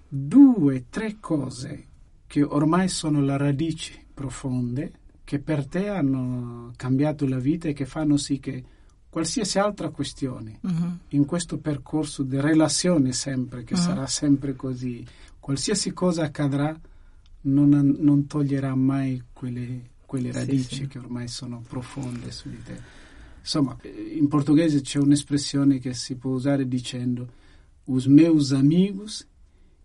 due, 0.08 0.86
tre 0.90 1.18
cose 1.20 1.88
che 2.28 2.44
ormai 2.44 2.88
sono 2.90 3.22
la 3.22 3.38
radici 3.38 3.94
profonde 4.14 4.92
che 5.24 5.40
per 5.40 5.66
te 5.68 5.90
hanno 5.90 6.72
cambiato 6.76 7.28
la 7.28 7.40
vita 7.40 7.68
e 7.68 7.74
che 7.74 7.86
fanno 7.86 8.18
sì 8.18 8.40
che 8.40 8.64
qualsiasi 9.10 9.60
altra 9.60 9.90
questione 9.90 10.60
Mhm. 10.62 11.00
in 11.10 11.26
questo 11.26 11.58
percorso 11.58 12.24
di 12.24 12.40
relazione 12.40 13.12
sempre, 13.14 13.64
che 13.64 13.76
Mhm. 13.76 13.80
sarà 13.82 14.08
sempre 14.08 14.56
così, 14.56 15.06
qualsiasi 15.40 15.94
cosa 15.94 16.24
accadrà 16.24 16.78
non, 17.42 17.70
non 18.00 18.26
toglierà 18.28 18.76
mai 18.76 19.22
quelle, 19.32 19.92
quelle 20.06 20.32
Sì, 20.32 20.38
radici 20.38 20.76
sì. 20.76 20.88
che 20.88 20.98
ormai 21.00 21.28
sono 21.28 21.64
profonde 21.68 22.32
su 22.32 22.50
di 22.50 22.62
te. 22.64 22.78
Insomma, 23.40 23.78
in 24.16 24.28
portoghese 24.28 24.82
c'è 24.82 24.98
un'espressione 25.00 25.78
che 25.80 25.94
si 25.94 26.16
può 26.16 26.32
usare 26.32 26.68
dicendo 26.68 27.28
os 27.86 28.08
meus 28.08 28.52
amigos 28.52 29.26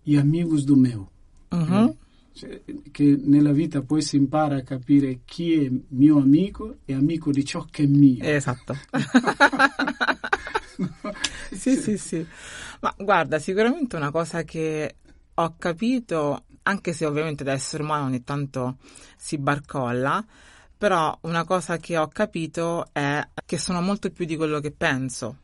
e 0.03 0.19
amigos 0.19 0.65
do 0.65 0.77
meu. 0.77 1.07
Mhm. 1.51 1.95
Cioè, 2.33 2.63
che 2.91 3.19
nella 3.23 3.53
vita 3.53 3.83
poi 3.83 4.03
si 4.03 4.17
impara 4.17 4.57
a 4.57 4.63
capire 4.63 5.21
chi 5.25 5.65
è 5.65 5.71
mio 5.89 6.19
amico 6.19 6.77
e 6.85 6.95
amico 6.95 7.33
di 7.33 7.45
ciò 7.45 7.67
che 7.71 7.83
è 7.83 7.87
mio. 7.87 8.23
Esatto. 8.23 8.77
sì, 11.51 11.77
sì, 11.77 11.99
sì. 11.99 12.27
Ma 12.81 12.95
guarda, 12.97 13.39
sicuramente 13.39 13.97
una 13.97 14.11
cosa 14.11 14.43
che 14.45 14.97
ho 15.35 15.55
capito, 15.59 16.45
anche 16.63 16.93
se 16.93 17.05
ovviamente 17.05 17.45
da 17.45 17.53
essere 17.53 17.83
umano 17.83 18.07
ogni 18.07 18.23
tanto 18.23 18.77
si 19.17 19.39
barcolla, 19.39 20.25
però 20.77 21.17
una 21.23 21.45
cosa 21.45 21.77
che 21.77 21.99
ho 21.99 22.09
capito 22.09 22.87
è 22.93 23.21
che 23.45 23.59
sono 23.59 23.83
molto 23.83 24.11
più 24.11 24.25
di 24.25 24.37
quello 24.37 24.61
che 24.61 24.71
penso, 24.71 25.37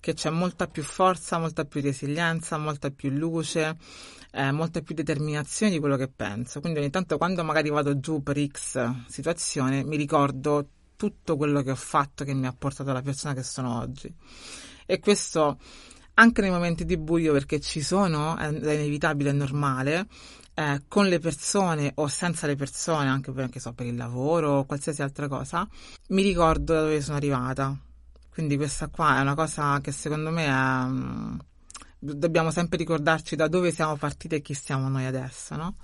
che 0.00 0.14
c'è 0.14 0.30
molta 0.30 0.66
più 0.66 0.82
forza, 0.82 1.38
molta 1.38 1.64
più 1.64 1.82
resilienza, 1.82 2.56
molta 2.56 2.90
più 2.90 3.10
luce, 3.10 3.76
eh, 4.30 4.52
molta 4.52 4.80
più 4.80 4.94
determinazione 4.94 5.72
di 5.72 5.78
quello 5.78 5.96
che 5.96 6.08
penso. 6.08 6.60
Quindi 6.60 6.78
ogni 6.80 6.90
tanto 6.90 7.16
quando 7.18 7.44
magari 7.44 7.70
vado 7.70 7.98
giù 8.00 8.22
per 8.22 8.38
X 8.44 9.06
situazione 9.06 9.84
mi 9.84 9.96
ricordo 9.96 10.68
tutto 10.96 11.36
quello 11.36 11.62
che 11.62 11.70
ho 11.70 11.76
fatto 11.76 12.24
che 12.24 12.34
mi 12.34 12.46
ha 12.46 12.54
portato 12.56 12.90
alla 12.90 13.02
persona 13.02 13.34
che 13.34 13.42
sono 13.42 13.78
oggi. 13.78 14.12
E 14.86 14.98
questo 15.00 15.58
anche 16.14 16.40
nei 16.40 16.50
momenti 16.50 16.84
di 16.84 16.98
buio, 16.98 17.32
perché 17.32 17.60
ci 17.60 17.80
sono, 17.80 18.36
è 18.36 18.48
inevitabile, 18.48 19.30
è 19.30 19.32
normale, 19.32 20.08
eh, 20.54 20.82
con 20.88 21.06
le 21.06 21.20
persone 21.20 21.92
o 21.94 22.08
senza 22.08 22.48
le 22.48 22.56
persone, 22.56 23.08
anche 23.08 23.30
per, 23.30 23.48
so, 23.60 23.72
per 23.72 23.86
il 23.86 23.94
lavoro 23.94 24.50
o 24.58 24.64
qualsiasi 24.64 25.02
altra 25.02 25.28
cosa, 25.28 25.66
mi 26.08 26.22
ricordo 26.22 26.74
da 26.74 26.80
dove 26.80 27.00
sono 27.00 27.16
arrivata. 27.16 27.76
Quindi 28.30 28.56
questa 28.56 28.88
qua 28.88 29.18
è 29.18 29.20
una 29.20 29.34
cosa 29.34 29.80
che 29.80 29.92
secondo 29.92 30.30
me 30.30 30.46
è, 30.46 30.86
mm, 30.86 31.38
dobbiamo 31.98 32.50
sempre 32.50 32.78
ricordarci 32.78 33.36
da 33.36 33.48
dove 33.48 33.72
siamo 33.72 33.96
partiti 33.96 34.36
e 34.36 34.40
chi 34.40 34.54
siamo 34.54 34.88
noi 34.88 35.04
adesso, 35.04 35.56
no? 35.56 35.76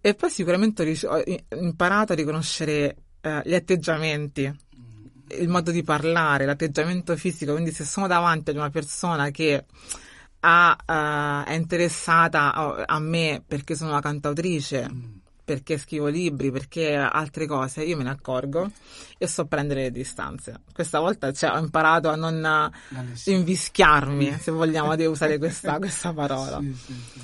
E 0.00 0.14
poi 0.14 0.30
sicuramente 0.30 0.98
ho, 1.06 1.22
imparato 1.58 2.12
a 2.12 2.16
riconoscere 2.16 2.96
eh, 3.20 3.42
gli 3.44 3.54
atteggiamenti, 3.54 4.42
il 5.38 5.48
modo 5.48 5.70
di 5.70 5.82
parlare, 5.82 6.44
l'atteggiamento 6.44 7.16
fisico. 7.16 7.52
Quindi 7.52 7.72
se 7.72 7.84
sono 7.84 8.06
davanti 8.06 8.50
ad 8.50 8.56
una 8.56 8.70
persona 8.70 9.30
che 9.30 9.64
ha, 10.40 10.76
eh, 10.86 11.50
è 11.50 11.54
interessata 11.54 12.54
a, 12.54 12.84
a 12.86 12.98
me 13.00 13.42
perché 13.46 13.74
sono 13.74 13.90
una 13.90 14.00
cantautrice, 14.00 14.88
perché 15.48 15.78
scrivo 15.78 16.08
libri, 16.08 16.50
perché 16.50 16.94
altre 16.94 17.46
cose, 17.46 17.82
io 17.82 17.96
me 17.96 18.02
ne 18.02 18.10
accorgo 18.10 18.70
e 19.16 19.26
so 19.26 19.46
prendere 19.46 19.84
le 19.84 19.90
distanze. 19.90 20.60
Questa 20.74 21.00
volta 21.00 21.32
cioè, 21.32 21.52
ho 21.52 21.58
imparato 21.58 22.10
a 22.10 22.16
non 22.16 22.70
invischiarmi, 23.24 24.36
se 24.38 24.50
vogliamo, 24.50 24.94
devo 24.94 25.12
usare 25.12 25.38
questa, 25.38 25.78
questa 25.78 26.12
parola. 26.12 26.60
Sì, 26.60 26.74
sì, 26.74 26.92
sì. 27.12 27.20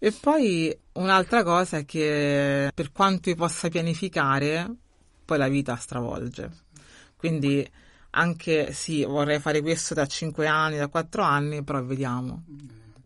E 0.00 0.10
poi 0.10 0.76
un'altra 0.94 1.44
cosa 1.44 1.76
è 1.76 1.84
che 1.84 2.72
per 2.74 2.90
quanto 2.90 3.28
io 3.28 3.36
possa 3.36 3.68
pianificare, 3.68 4.68
poi 5.24 5.38
la 5.38 5.46
vita 5.48 5.76
stravolge. 5.76 6.50
Quindi 7.14 7.64
anche 8.10 8.72
sì, 8.72 9.04
vorrei 9.04 9.38
fare 9.38 9.60
questo 9.60 9.94
da 9.94 10.06
5 10.06 10.48
anni, 10.48 10.76
da 10.76 10.88
4 10.88 11.22
anni, 11.22 11.62
però 11.62 11.84
vediamo. 11.84 12.42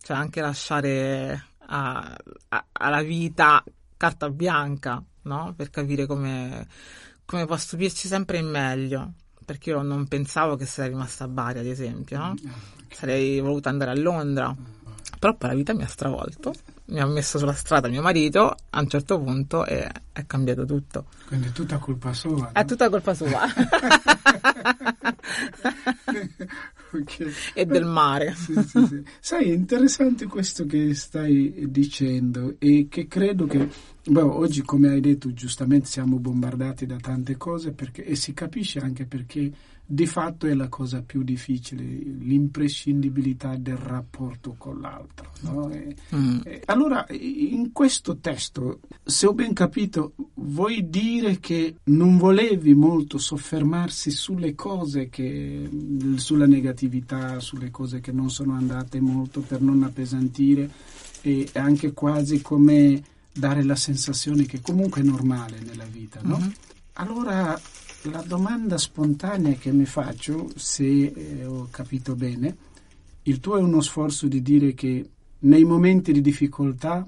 Cioè 0.01 0.17
anche 0.17 0.41
lasciare 0.41 1.49
a- 1.67 2.17
a- 2.49 2.65
alla 2.73 3.03
vita 3.03 3.63
carta 4.05 4.29
bianca, 4.29 5.03
no? 5.23 5.55
Per 5.57 5.71
capire 5.71 6.05
come, 6.05 6.67
come 7.25 7.47
può 7.47 7.57
stupirci 7.57 8.07
sempre 8.07 8.39
in 8.39 8.47
meglio. 8.47 9.13
Perché 9.45 9.71
io 9.71 9.83
non 9.83 10.07
pensavo 10.09 10.57
che 10.57 10.67
sarei 10.67 10.91
rimasta 10.91 11.25
a 11.25 11.29
Bari, 11.29 11.59
ad 11.59 11.67
esempio, 11.67 12.19
no? 12.19 12.35
Sarei 12.91 13.41
voluta 13.41 13.71
andare 13.71 13.93
a 13.93 13.97
Londra. 13.97 14.55
Però 15.19 15.35
poi 15.35 15.49
la 15.49 15.55
vita 15.55 15.75
mi 15.75 15.83
ha 15.83 15.87
stravolto, 15.87 16.53
mi 16.87 17.01
ha 17.01 17.07
messo 17.07 17.39
sulla 17.39 17.55
strada 17.55 17.89
mio 17.89 18.03
marito 18.03 18.55
a 18.71 18.81
un 18.81 18.89
certo 18.89 19.19
punto 19.19 19.65
e 19.65 19.91
è 20.13 20.27
cambiato 20.27 20.67
tutto. 20.67 21.07
Quindi 21.27 21.49
è 21.49 21.53
tutta 21.53 21.79
colpa 21.79 22.13
sua. 22.13 22.51
È 22.53 22.61
no? 22.61 22.65
tutta 22.67 22.91
colpa 22.91 23.15
sua 23.15 23.41
Ok. 26.95 27.53
e 27.55 27.67
del 27.67 27.85
mare. 27.85 28.35
Sì, 28.35 28.55
sì, 28.55 28.87
sì. 28.87 29.03
Sai, 29.21 29.51
è 29.51 29.55
interessante 29.55 30.27
questo 30.27 30.65
che 30.67 30.95
stai 30.95 31.67
dicendo 31.69 32.55
e 32.59 32.87
che 32.89 33.07
credo 33.07 33.47
che 33.47 33.69
Beh, 34.07 34.21
oggi, 34.21 34.61
come 34.61 34.89
hai 34.91 35.01
detto 35.01 35.33
giustamente, 35.33 35.87
siamo 35.87 36.19
bombardati 36.19 36.85
da 36.85 36.97
tante 36.97 37.39
cose 37.39 37.73
perché, 37.73 38.05
e 38.05 38.15
si 38.17 38.35
capisce 38.35 38.79
anche 38.79 39.07
perché 39.07 39.51
di 39.87 40.07
fatto 40.07 40.47
è 40.47 40.55
la 40.55 40.69
cosa 40.69 41.03
più 41.03 41.23
difficile, 41.23 41.85
l'imprescindibilità 41.85 43.57
del 43.57 43.77
rapporto 43.77 44.55
con 44.57 44.81
l'altro. 44.81 45.31
No? 45.41 45.69
E, 45.71 45.95
mm. 46.15 46.41
e, 46.45 46.63
allora, 46.67 47.07
in 47.11 47.71
questo 47.73 48.17
testo, 48.17 48.81
se 49.03 49.27
ho 49.27 49.35
ben 49.35 49.53
capito, 49.53 50.15
vuoi 50.35 50.89
dire 50.89 51.39
che 51.39 51.77
non 51.85 52.17
volevi 52.17 52.73
molto 52.75 53.19
soffermarsi 53.19 54.11
sulle 54.11 54.55
cose 54.55 55.11
che, 55.11 55.69
sulla 56.17 56.47
negatività, 56.47 57.39
sulle 57.41 57.71
cose 57.71 58.01
che 58.01 58.13
non 58.13 58.31
sono 58.31 58.55
andate 58.55 59.01
molto 59.01 59.41
per 59.41 59.61
non 59.61 59.83
appesantire 59.83 60.71
e 61.21 61.49
anche 61.55 61.93
quasi 61.93 62.41
come 62.41 63.03
dare 63.33 63.65
la 63.65 63.77
sensazione 63.77 64.47
che 64.47 64.61
comunque 64.61 65.03
è 65.03 65.05
normale 65.05 65.59
nella 65.61 65.85
vita, 65.85 66.21
no? 66.23 66.39
Mm-hmm. 66.39 66.51
Allora 66.95 67.61
la 68.11 68.23
domanda 68.27 68.77
spontanea 68.77 69.55
che 69.55 69.73
mi 69.73 69.87
faccio, 69.87 70.51
se 70.57 70.85
eh, 71.07 71.45
ho 71.45 71.69
capito 71.71 72.15
bene, 72.15 72.57
il 73.23 73.41
tuo 73.41 73.57
è 73.57 73.61
uno 73.61 73.81
sforzo 73.81 74.27
di 74.27 74.43
dire 74.43 74.75
che 74.75 75.09
nei 75.41 75.65
momenti 75.65 76.13
di 76.13 76.21
difficoltà 76.21 77.07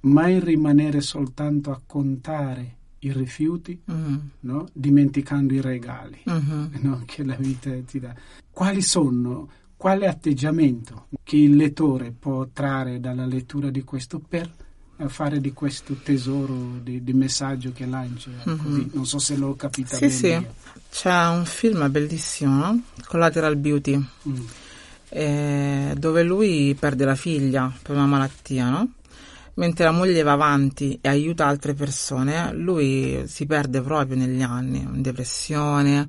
mai 0.00 0.40
rimanere 0.40 1.00
soltanto 1.00 1.70
a 1.70 1.80
contare 1.84 2.76
i 3.00 3.12
rifiuti, 3.12 3.80
mm-hmm. 3.90 4.16
no? 4.40 4.68
dimenticando 4.72 5.54
i 5.54 5.60
regali 5.60 6.22
mm-hmm. 6.28 6.64
no? 6.82 7.02
che 7.06 7.24
la 7.24 7.36
vita 7.36 7.70
ti 7.82 8.00
dà. 8.00 8.14
Quali 8.50 8.82
sono, 8.82 9.48
quale 9.76 10.06
atteggiamento 10.06 11.06
che 11.22 11.36
il 11.36 11.56
lettore 11.56 12.12
può 12.12 12.46
trarre 12.52 13.00
dalla 13.00 13.26
lettura 13.26 13.70
di 13.70 13.82
questo 13.82 14.18
per 14.18 14.50
fare 15.08 15.40
di 15.40 15.52
questo 15.52 15.94
tesoro 16.02 16.78
di, 16.82 17.02
di 17.02 17.12
messaggio 17.12 17.72
che 17.72 17.86
lancia. 17.86 18.30
Mm-hmm. 18.48 18.88
Non 18.92 19.06
so 19.06 19.18
se 19.18 19.36
l'ho 19.36 19.54
capita 19.54 19.96
sì, 19.96 20.06
bene. 20.06 20.10
Sì, 20.10 20.46
c'è 20.90 21.26
un 21.28 21.44
film 21.44 21.90
bellissimo? 21.90 22.82
Collateral 23.06 23.56
Beauty, 23.56 23.96
mm. 23.96 24.46
eh, 25.08 25.94
dove 25.96 26.22
lui 26.22 26.76
perde 26.78 27.04
la 27.04 27.16
figlia 27.16 27.72
per 27.82 27.96
una 27.96 28.06
malattia, 28.06 28.68
no? 28.70 28.92
Mentre 29.54 29.84
la 29.84 29.92
moglie 29.92 30.22
va 30.22 30.32
avanti 30.32 30.98
e 31.00 31.08
aiuta 31.08 31.46
altre 31.46 31.74
persone, 31.74 32.52
lui 32.52 33.22
si 33.26 33.46
perde 33.46 33.80
proprio 33.82 34.16
negli 34.16 34.42
anni, 34.42 34.80
in 34.80 35.00
depressione. 35.00 36.08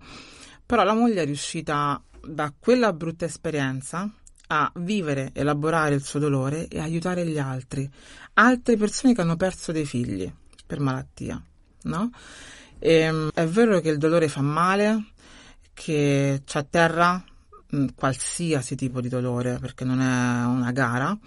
Però 0.65 0.83
la 0.83 0.95
moglie 0.95 1.21
è 1.21 1.25
riuscita 1.25 2.01
da 2.25 2.51
quella 2.57 2.91
brutta 2.91 3.25
esperienza 3.25 4.11
a 4.47 4.71
vivere, 4.75 5.31
elaborare 5.33 5.95
il 5.95 6.03
suo 6.03 6.19
dolore 6.19 6.67
e 6.67 6.79
aiutare 6.79 7.25
gli 7.25 7.39
altri, 7.39 7.89
altre 8.33 8.77
persone 8.77 9.13
che 9.13 9.21
hanno 9.21 9.35
perso 9.35 9.71
dei 9.71 9.85
figli 9.85 10.31
per 10.65 10.79
malattia, 10.79 11.41
no? 11.83 12.11
E, 12.79 12.93
ehm, 12.93 13.29
è 13.33 13.45
vero 13.45 13.79
che 13.79 13.89
il 13.89 13.97
dolore 13.97 14.27
fa 14.27 14.41
male, 14.41 15.11
che 15.73 16.41
ci 16.45 16.57
atterra 16.57 17.23
mh, 17.69 17.85
qualsiasi 17.95 18.75
tipo 18.75 19.01
di 19.01 19.09
dolore, 19.09 19.57
perché 19.59 19.83
non 19.83 19.99
è 20.01 20.45
una 20.45 20.71
gara, 20.71 21.17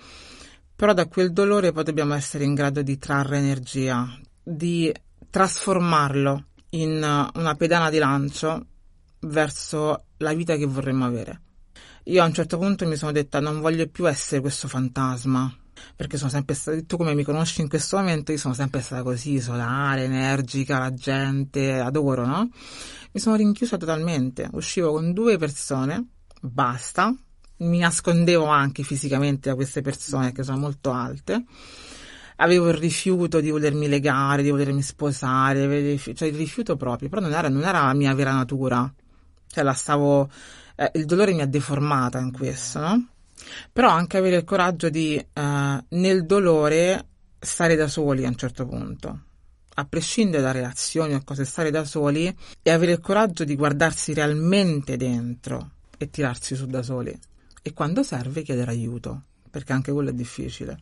però 0.75 0.93
da 0.93 1.07
quel 1.07 1.33
dolore 1.33 1.73
poi 1.73 1.85
dobbiamo 1.85 2.15
essere 2.15 2.45
in 2.45 2.55
grado 2.55 2.83
di 2.83 2.99
trarre 2.99 3.39
energia, 3.39 4.09
di 4.43 4.93
trasformarlo 5.31 6.45
in 6.71 7.31
una 7.35 7.55
pedana 7.55 7.91
di 7.91 7.99
lancio 7.99 8.67
verso 9.21 10.05
la 10.19 10.33
vita 10.33 10.57
che 10.57 10.67
vorremmo 10.67 11.05
avere. 11.05 11.41
Io 12.09 12.23
a 12.23 12.27
un 12.27 12.33
certo 12.33 12.57
punto 12.57 12.87
mi 12.87 12.97
sono 12.97 13.13
detta 13.13 13.39
non 13.39 13.61
voglio 13.61 13.87
più 13.87 14.09
essere 14.09 14.41
questo 14.41 14.67
fantasma, 14.67 15.55
perché 15.95 16.17
sono 16.17 16.31
sempre 16.31 16.55
stata, 16.55 16.81
tu 16.87 16.97
come 16.97 17.13
mi 17.15 17.23
conosci 17.23 17.61
in 17.61 17.69
questo 17.69 17.99
momento, 17.99 18.33
io 18.33 18.39
sono 18.39 18.55
sempre 18.55 18.81
stata 18.81 19.03
così, 19.03 19.39
solare, 19.41 20.05
energica, 20.05 20.79
la 20.79 20.95
gente, 20.95 21.79
adoro, 21.79 22.25
no? 22.25 22.49
Mi 23.13 23.21
sono 23.21 23.37
rinchiusa 23.37 23.77
totalmente, 23.77 24.49
uscivo 24.53 24.93
con 24.93 25.13
due 25.13 25.37
persone, 25.37 26.07
basta, 26.41 27.15
mi 27.59 27.79
nascondevo 27.79 28.47
anche 28.47 28.83
fisicamente 28.85 29.51
da 29.51 29.55
queste 29.55 29.83
persone 29.83 30.33
che 30.33 30.43
sono 30.43 30.57
molto 30.57 30.91
alte, 30.91 31.45
avevo 32.37 32.69
il 32.69 32.75
rifiuto 32.75 33.39
di 33.41 33.51
volermi 33.51 33.87
legare, 33.87 34.43
di 34.43 34.49
volermi 34.49 34.81
sposare, 34.81 35.99
cioè 35.99 36.29
il 36.29 36.37
rifiuto 36.37 36.75
proprio, 36.75 37.11
però 37.11 37.21
non 37.21 37.35
era, 37.35 37.51
non 37.51 37.65
era 37.65 37.85
la 37.85 37.93
mia 37.93 38.15
vera 38.15 38.33
natura, 38.33 38.91
cioè 39.47 39.63
la 39.63 39.75
stavo 39.75 40.31
eh, 40.81 40.93
il 40.95 41.07
dolore 41.07 41.33
mi 41.33 41.41
ha 41.41 41.47
deformata 41.47 42.21
in 42.21 42.31
questo, 42.31 42.79
no? 42.79 43.09
Però 43.73 43.89
anche 43.89 44.17
avere 44.17 44.37
il 44.37 44.45
coraggio 44.45 44.89
di 44.89 45.17
eh, 45.17 45.85
nel 45.89 46.25
dolore 46.25 47.07
stare 47.37 47.75
da 47.75 47.89
soli 47.89 48.25
a 48.25 48.29
un 48.29 48.37
certo 48.37 48.65
punto, 48.65 49.21
a 49.75 49.85
prescindere 49.85 50.41
da 50.41 50.53
relazioni 50.53 51.15
o 51.15 51.23
cose, 51.25 51.45
stare 51.45 51.73
da 51.73 51.85
soli 51.85 52.33
e 52.63 52.71
avere 52.71 52.93
il 52.93 53.01
coraggio 53.01 53.43
di 53.43 53.57
guardarsi 53.57 54.15
realmente 54.15 54.97
dentro 54.97 55.71
e 55.99 56.11
tirarsi 56.11 56.55
su 56.55 56.67
da 56.67 56.83
soli. 56.83 57.19
E 57.61 57.73
quando 57.73 58.05
serve 58.05 58.43
chiedere 58.43 58.71
aiuto, 58.71 59.23
perché 59.51 59.73
anche 59.73 59.91
quello 59.91 60.11
è 60.11 60.15
difficile. 60.15 60.79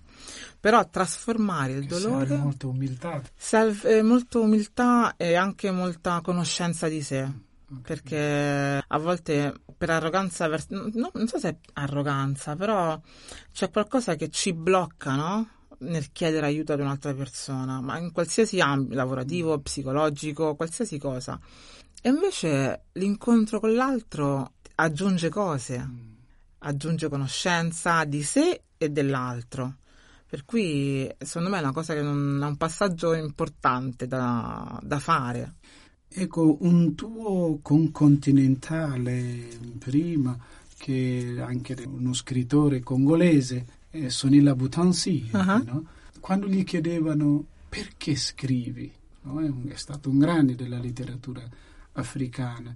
Però 0.61 0.87
trasformare 0.91 1.73
il 1.73 1.87
dolore. 1.87 2.27
Serve 2.27 2.37
molta 2.37 2.67
umiltà. 2.67 3.23
Serve 3.35 4.03
molta 4.03 4.39
umiltà 4.41 5.15
e 5.17 5.37
anche 5.37 5.71
molta 5.71 6.21
conoscenza 6.21 6.87
di 6.87 7.03
sé 7.03 7.45
perché 7.83 8.83
a 8.87 8.99
volte 8.99 9.55
per 9.77 9.91
arroganza, 9.91 10.47
vers- 10.49 10.69
no, 10.71 11.11
non 11.13 11.27
so 11.27 11.39
se 11.39 11.49
è 11.49 11.57
arroganza, 11.75 12.55
però 12.55 13.01
c'è 13.53 13.71
qualcosa 13.71 14.15
che 14.15 14.31
ci 14.31 14.53
blocca, 14.53 15.15
no? 15.15 15.49
Nel 15.79 16.11
chiedere 16.13 16.47
aiuto 16.47 16.73
ad 16.73 16.81
un'altra 16.81 17.13
persona, 17.15 17.81
ma 17.81 17.99
in 17.99 18.13
qualsiasi 18.13 18.61
ambito, 18.61 18.95
lavorativo, 18.95 19.59
psicologico, 19.59 20.55
qualsiasi 20.55 20.99
cosa. 20.99 21.39
E 22.01 22.09
invece 22.09 22.85
l'incontro 22.93 23.61
con 23.61 23.75
l'altro 23.75 24.53
aggiunge 24.77 25.29
cose, 25.29 25.89
aggiunge 26.59 27.09
conoscenza 27.09 28.05
di 28.05 28.23
sé 28.23 28.63
e 28.79 28.89
dell'altro. 28.91 29.79
Per 30.29 30.45
cui 30.45 31.09
secondo 31.19 31.51
me 31.51 31.59
è 31.59 31.63
una 31.63 31.73
cosa 31.73 31.95
che 31.95 32.03
non, 32.03 32.41
è 32.43 32.47
un 32.47 32.57
passaggio 32.57 33.13
importante 33.15 34.07
da, 34.07 34.79
da 34.83 34.99
fare. 34.99 35.55
Ecco, 36.09 36.57
un 36.61 36.95
tuo 36.95 37.59
concontinentale 37.61 39.59
prima, 39.79 40.39
che 40.79 41.37
anche 41.39 41.77
uno 41.87 42.13
scrittore 42.13 42.81
congolese, 42.81 43.67
eh, 43.91 44.11
Sonila 44.11 44.55
Butansi, 44.55 45.29
uh-huh. 45.33 45.65
no? 45.65 45.87
quando 46.21 46.47
gli 46.47 46.65
chiedevano 46.65 47.45
perché 47.69 48.15
scrivi, 48.15 48.93
no? 49.23 49.41
è, 49.41 49.49
un, 49.49 49.69
è, 49.69 49.77
stato 49.77 50.11
un 50.11 50.19
grande 50.19 50.55
della 50.55 50.79
letteratura 50.79 51.43
africana, 51.93 52.75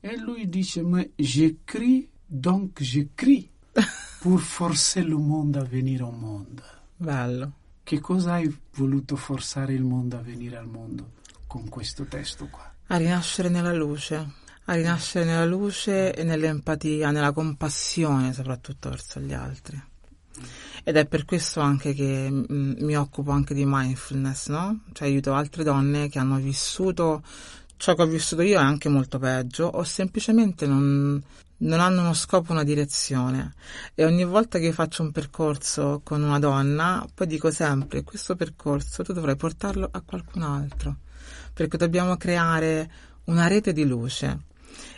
e 0.00 0.18
lui 0.18 0.48
dice, 0.48 0.82
ma 0.82 1.04
j'écris, 1.16 2.08
donc 2.26 2.82
j'écris, 2.82 3.48
pour 4.20 4.40
forcer 4.40 5.04
le 5.06 5.16
monde 5.16 5.56
a 5.56 5.64
venire 5.64 6.02
au 6.02 6.12
monde. 6.12 6.62
Bello. 6.96 7.52
Che 7.82 8.00
cosa 8.00 8.34
hai 8.34 8.58
voluto 8.76 9.16
forzare 9.16 9.74
il 9.74 9.82
mondo 9.82 10.16
a 10.16 10.22
venire 10.22 10.56
al 10.56 10.66
mondo 10.66 11.22
con 11.54 11.68
questo 11.68 12.04
testo 12.04 12.48
qua? 12.48 12.74
a 12.88 12.96
rinascere 12.96 13.48
nella 13.48 13.72
luce, 13.72 14.28
a 14.64 14.74
rinascere 14.74 15.24
nella 15.24 15.44
luce 15.44 16.12
e 16.12 16.24
nell'empatia, 16.24 17.12
nella 17.12 17.30
compassione 17.30 18.32
soprattutto 18.32 18.90
verso 18.90 19.20
gli 19.20 19.32
altri. 19.32 19.80
Ed 20.82 20.96
è 20.96 21.06
per 21.06 21.24
questo 21.24 21.60
anche 21.60 21.94
che 21.94 22.28
mm, 22.28 22.74
mi 22.80 22.96
occupo 22.96 23.30
anche 23.30 23.54
di 23.54 23.64
mindfulness, 23.64 24.48
no? 24.48 24.80
Cioè 24.92 25.06
aiuto 25.06 25.32
altre 25.32 25.62
donne 25.62 26.08
che 26.08 26.18
hanno 26.18 26.38
vissuto 26.38 27.22
ciò 27.76 27.94
che 27.94 28.02
ho 28.02 28.06
vissuto 28.06 28.42
io 28.42 28.58
e 28.58 28.62
anche 28.62 28.88
molto 28.88 29.18
peggio, 29.18 29.66
o 29.66 29.84
semplicemente 29.84 30.66
non, 30.66 31.22
non 31.58 31.80
hanno 31.80 32.00
uno 32.00 32.14
scopo, 32.14 32.52
una 32.52 32.64
direzione. 32.64 33.54
E 33.94 34.04
ogni 34.04 34.24
volta 34.24 34.58
che 34.58 34.72
faccio 34.72 35.02
un 35.02 35.12
percorso 35.12 36.00
con 36.02 36.22
una 36.22 36.38
donna, 36.38 37.06
poi 37.14 37.26
dico 37.28 37.50
sempre, 37.50 38.02
questo 38.02 38.36
percorso 38.36 39.02
tu 39.04 39.12
dovrai 39.12 39.36
portarlo 39.36 39.88
a 39.90 40.02
qualcun 40.02 40.42
altro 40.42 40.96
perché 41.54 41.76
dobbiamo 41.76 42.16
creare 42.16 42.90
una 43.24 43.46
rete 43.46 43.72
di 43.72 43.86
luce 43.86 44.38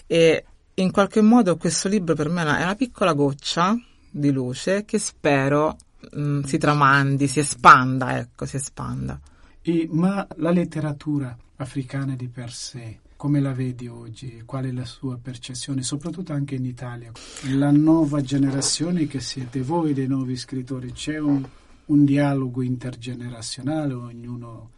e 0.07 0.45
in 0.75 0.91
qualche 0.91 1.21
modo 1.21 1.57
questo 1.57 1.89
libro 1.89 2.15
per 2.15 2.29
me 2.29 2.43
è 2.43 2.63
una 2.63 2.75
piccola 2.75 3.13
goccia 3.13 3.77
di 4.11 4.31
luce 4.31 4.85
che 4.85 4.99
spero 4.99 5.77
mh, 6.13 6.21
mm, 6.21 6.43
si 6.43 6.59
tramandi, 6.59 7.27
si 7.29 7.39
espanda, 7.41 8.19
ecco, 8.19 8.47
si 8.47 8.57
espanda. 8.57 9.19
E, 9.63 9.89
ma 9.91 10.27
la 10.37 10.51
letteratura 10.51 11.37
africana 11.57 12.15
di 12.15 12.29
per 12.29 12.53
sé, 12.53 13.01
come 13.17 13.41
la 13.41 13.53
vedi 13.53 13.89
oggi? 13.89 14.43
Qual 14.45 14.65
è 14.65 14.73
la 14.73 14.85
sua 14.85 15.19
percezione, 15.21 15.83
soprattutto 15.83 16.33
anche 16.33 16.55
in 16.55 16.65
Italia? 16.65 17.11
La 17.55 17.71
nuova 17.71 18.21
generazione 18.21 19.07
che 19.07 19.21
siete 19.21 19.63
voi 19.63 19.95
dei 19.95 20.07
nuovi 20.07 20.37
scrittori, 20.37 20.93
c'è 20.93 21.19
un, 21.19 21.47
un 21.87 22.05
dialogo 22.05 22.63
intergenerazionale, 22.63 23.95
ognuno 23.95 24.71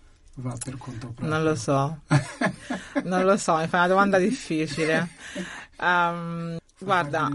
va 0.43 0.57
per 0.63 0.77
conto 0.77 1.09
proprio? 1.09 1.29
Non 1.29 1.43
lo 1.43 1.55
so, 1.55 2.01
non 3.05 3.25
lo 3.25 3.37
so, 3.37 3.57
mi 3.57 3.67
fa 3.67 3.79
una 3.79 3.89
domanda 3.89 4.19
difficile. 4.19 5.09
Um, 5.79 6.59
guarda, 6.79 7.31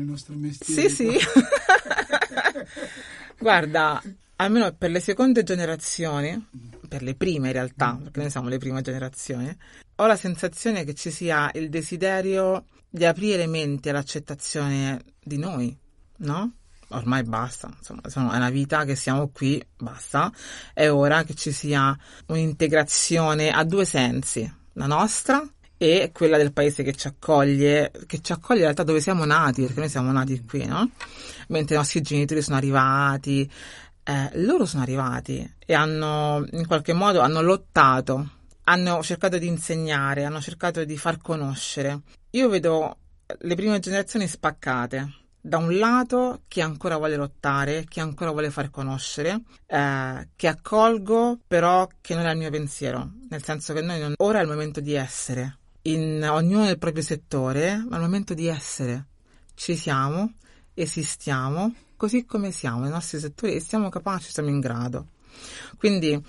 sì, 0.59 0.89
sì. 0.89 1.17
guarda, 3.37 4.01
almeno 4.37 4.71
per 4.73 4.91
le 4.91 4.99
seconde 4.99 5.43
generazioni, 5.43 6.47
per 6.87 7.01
le 7.01 7.15
prime 7.15 7.47
in 7.47 7.53
realtà, 7.53 7.97
perché 8.01 8.19
noi 8.19 8.29
siamo 8.29 8.49
le 8.49 8.57
prime 8.57 8.81
generazioni, 8.81 9.57
ho 9.95 10.05
la 10.05 10.15
sensazione 10.15 10.83
che 10.83 10.93
ci 10.93 11.11
sia 11.11 11.51
il 11.53 11.69
desiderio 11.69 12.65
di 12.89 13.05
aprire 13.05 13.47
mente 13.47 13.89
all'accettazione 13.89 15.01
di 15.21 15.37
noi, 15.37 15.75
no? 16.17 16.53
Ormai 16.93 17.23
basta, 17.23 17.71
insomma, 17.75 18.01
è 18.33 18.37
una 18.37 18.49
vita 18.49 18.85
che 18.85 18.95
siamo 18.95 19.29
qui, 19.29 19.63
basta. 19.77 20.31
È 20.73 20.89
ora 20.89 21.23
che 21.23 21.33
ci 21.33 21.51
sia 21.51 21.97
un'integrazione 22.27 23.49
a 23.51 23.63
due 23.63 23.85
sensi, 23.85 24.51
la 24.73 24.85
nostra 24.85 25.43
e 25.77 26.11
quella 26.13 26.37
del 26.37 26.53
paese 26.53 26.83
che 26.83 26.93
ci 26.93 27.07
accoglie, 27.07 27.91
che 28.05 28.21
ci 28.21 28.31
accoglie 28.31 28.59
in 28.59 28.65
realtà 28.65 28.83
dove 28.83 29.01
siamo 29.01 29.25
nati, 29.25 29.63
perché 29.63 29.79
noi 29.79 29.89
siamo 29.89 30.11
nati 30.11 30.43
qui, 30.45 30.65
no? 30.65 30.89
Mentre 31.47 31.75
i 31.75 31.77
nostri 31.77 32.01
genitori 32.01 32.41
sono 32.41 32.57
arrivati, 32.57 33.49
eh, 34.03 34.29
loro 34.35 34.65
sono 34.65 34.83
arrivati 34.83 35.55
e 35.59 35.73
hanno 35.73 36.45
in 36.51 36.67
qualche 36.67 36.93
modo 36.93 37.21
hanno 37.21 37.41
lottato, 37.41 38.29
hanno 38.65 39.01
cercato 39.01 39.37
di 39.37 39.47
insegnare, 39.47 40.23
hanno 40.23 40.41
cercato 40.41 40.83
di 40.83 40.97
far 40.97 41.17
conoscere. 41.17 42.01
Io 42.31 42.49
vedo 42.49 42.97
le 43.39 43.55
prime 43.55 43.79
generazioni 43.79 44.27
spaccate. 44.27 45.22
Da 45.45 45.57
un 45.57 45.77
lato 45.77 46.43
chi 46.47 46.61
ancora 46.61 46.95
vuole 46.95 47.17
lottare, 47.17 47.83
chi 47.83 47.99
ancora 47.99 48.31
vuole 48.31 48.49
far 48.49 48.69
conoscere, 48.69 49.41
eh, 49.65 50.29
che 50.37 50.47
accolgo 50.47 51.37
però 51.45 51.85
che 51.99 52.15
non 52.15 52.25
è 52.25 52.31
il 52.31 52.37
mio 52.37 52.49
pensiero, 52.49 53.11
nel 53.29 53.43
senso 53.43 53.73
che 53.73 53.81
noi 53.81 53.99
non, 53.99 54.13
ora 54.19 54.39
è 54.39 54.41
il 54.41 54.47
momento 54.47 54.79
di 54.79 54.93
essere, 54.93 55.57
in 55.81 56.25
ognuno 56.31 56.63
nel 56.63 56.77
proprio 56.77 57.03
settore, 57.03 57.75
ma 57.75 57.97
è 57.97 57.99
il 57.99 58.05
momento 58.05 58.33
di 58.33 58.47
essere. 58.47 59.07
Ci 59.53 59.75
siamo, 59.75 60.31
esistiamo, 60.73 61.73
così 61.97 62.23
come 62.25 62.51
siamo 62.51 62.79
nei 62.83 62.91
nostri 62.91 63.19
settori 63.19 63.55
e 63.55 63.59
siamo 63.59 63.89
capaci, 63.89 64.31
siamo 64.31 64.47
in 64.47 64.61
grado. 64.61 65.07
Quindi, 65.77 66.23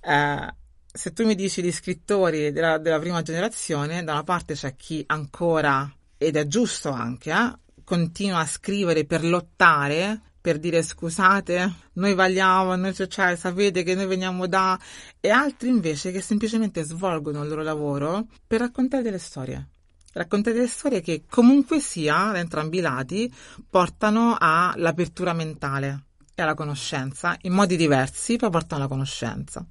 eh, 0.00 0.54
se 0.90 1.12
tu 1.12 1.26
mi 1.26 1.34
dici 1.34 1.62
gli 1.62 1.70
scrittori 1.70 2.50
della, 2.50 2.78
della, 2.78 2.98
prima 2.98 3.20
generazione, 3.20 4.02
da 4.04 4.12
una 4.12 4.24
parte 4.24 4.54
c'è 4.54 4.74
chi 4.74 5.04
ancora, 5.06 5.94
ed 6.16 6.36
è 6.36 6.46
giusto 6.46 6.88
anche, 6.88 7.30
eh, 7.30 7.62
continua 7.84 8.40
a 8.40 8.46
scrivere 8.46 9.04
per 9.04 9.24
lottare, 9.24 10.20
per 10.40 10.58
dire 10.58 10.82
scusate, 10.82 11.72
noi 11.94 12.14
valiamo, 12.14 12.74
noi, 12.76 12.94
cioè, 13.08 13.36
sapete 13.36 13.82
che 13.82 13.94
noi 13.94 14.06
veniamo 14.06 14.46
da... 14.46 14.78
e 15.20 15.30
altri 15.30 15.68
invece 15.68 16.12
che 16.12 16.20
semplicemente 16.20 16.82
svolgono 16.82 17.42
il 17.42 17.48
loro 17.48 17.62
lavoro 17.62 18.26
per 18.46 18.60
raccontare 18.60 19.02
delle 19.02 19.18
storie 19.18 19.68
raccontare 20.14 20.54
delle 20.54 20.68
storie 20.68 21.00
che 21.00 21.24
comunque 21.28 21.80
sia, 21.80 22.30
da 22.32 22.38
entrambi 22.38 22.78
i 22.78 22.80
lati, 22.80 23.32
portano 23.68 24.36
all'apertura 24.38 25.32
mentale 25.32 26.04
e 26.34 26.42
alla 26.42 26.54
conoscenza, 26.54 27.36
in 27.42 27.52
modi 27.52 27.76
diversi, 27.76 28.36
però 28.36 28.50
portano 28.50 28.82
alla 28.82 28.90
conoscenza. 28.90 29.64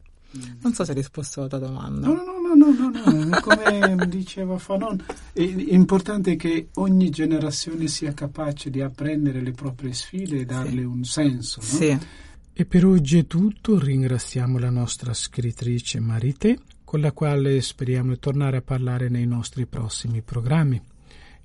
Non 0.61 0.73
so 0.73 0.83
se 0.83 0.91
hai 0.91 0.97
risposto 0.97 1.39
alla 1.39 1.49
tua 1.49 1.59
domanda. 1.59 2.07
No, 2.07 2.13
no, 2.13 2.55
no, 2.55 2.71
no, 2.71 2.89
no, 2.89 3.23
no. 3.25 3.39
come 3.41 4.07
diceva 4.09 4.57
Fanon, 4.57 5.03
è 5.31 5.41
importante 5.41 6.35
che 6.35 6.69
ogni 6.75 7.09
generazione 7.09 7.87
sia 7.87 8.13
capace 8.13 8.69
di 8.69 8.81
apprendere 8.81 9.41
le 9.41 9.51
proprie 9.51 9.93
sfide 9.93 10.39
e 10.39 10.45
darle 10.45 10.81
sì. 10.81 10.83
un 10.83 11.03
senso. 11.03 11.59
No? 11.61 11.67
Sì. 11.67 11.99
E 12.55 12.65
per 12.65 12.85
oggi 12.85 13.17
è 13.17 13.25
tutto, 13.25 13.79
ringraziamo 13.79 14.59
la 14.59 14.69
nostra 14.69 15.13
scrittrice 15.13 15.99
Marite 15.99 16.59
con 16.83 17.01
la 17.01 17.11
quale 17.11 17.59
speriamo 17.61 18.11
di 18.11 18.19
tornare 18.19 18.57
a 18.57 18.61
parlare 18.61 19.09
nei 19.09 19.25
nostri 19.25 19.65
prossimi 19.65 20.21
programmi. 20.21 20.79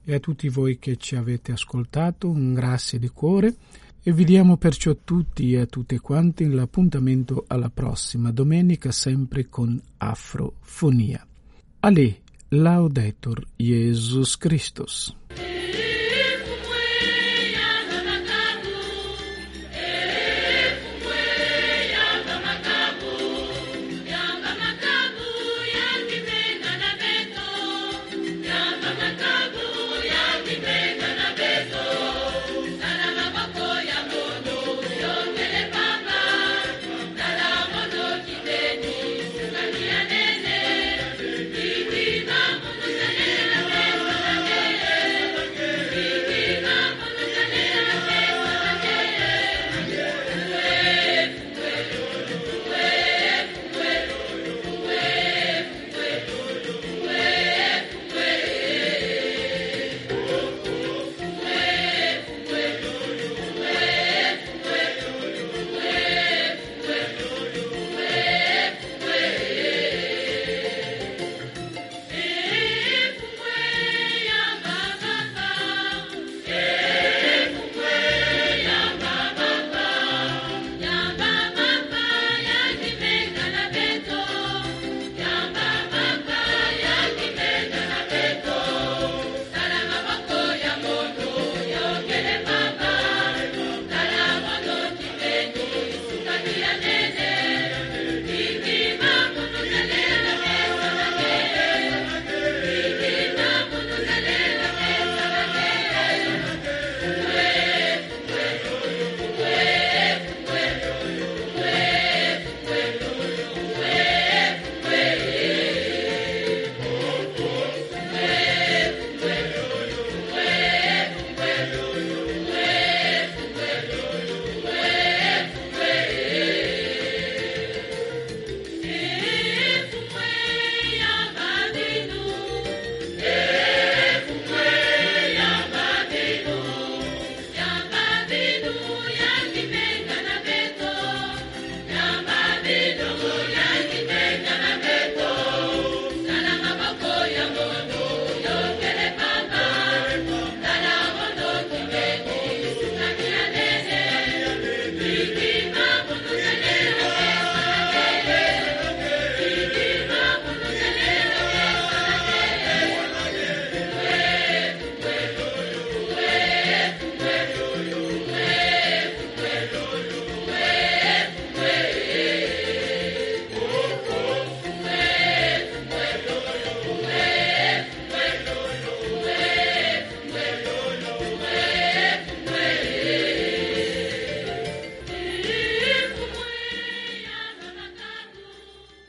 E 0.04 0.14
a 0.14 0.20
tutti 0.20 0.48
voi 0.48 0.78
che 0.78 0.96
ci 0.96 1.16
avete 1.16 1.52
ascoltato, 1.52 2.28
un 2.28 2.52
grazie 2.52 2.98
di 2.98 3.08
cuore 3.08 3.54
e 4.08 4.12
vi 4.14 4.24
diamo 4.24 4.56
perciò 4.56 4.96
tutti 5.04 5.52
e 5.52 5.60
a 5.60 5.66
tutte 5.66 6.00
quante 6.00 6.46
l'appuntamento 6.46 7.44
alla 7.46 7.68
prossima 7.68 8.32
domenica 8.32 8.90
sempre 8.90 9.50
con 9.50 9.78
Afrofonia. 9.98 11.26
Ale, 11.80 12.22
Laudetur 12.48 13.46
Jesus 13.54 14.38
Christus. 14.38 15.14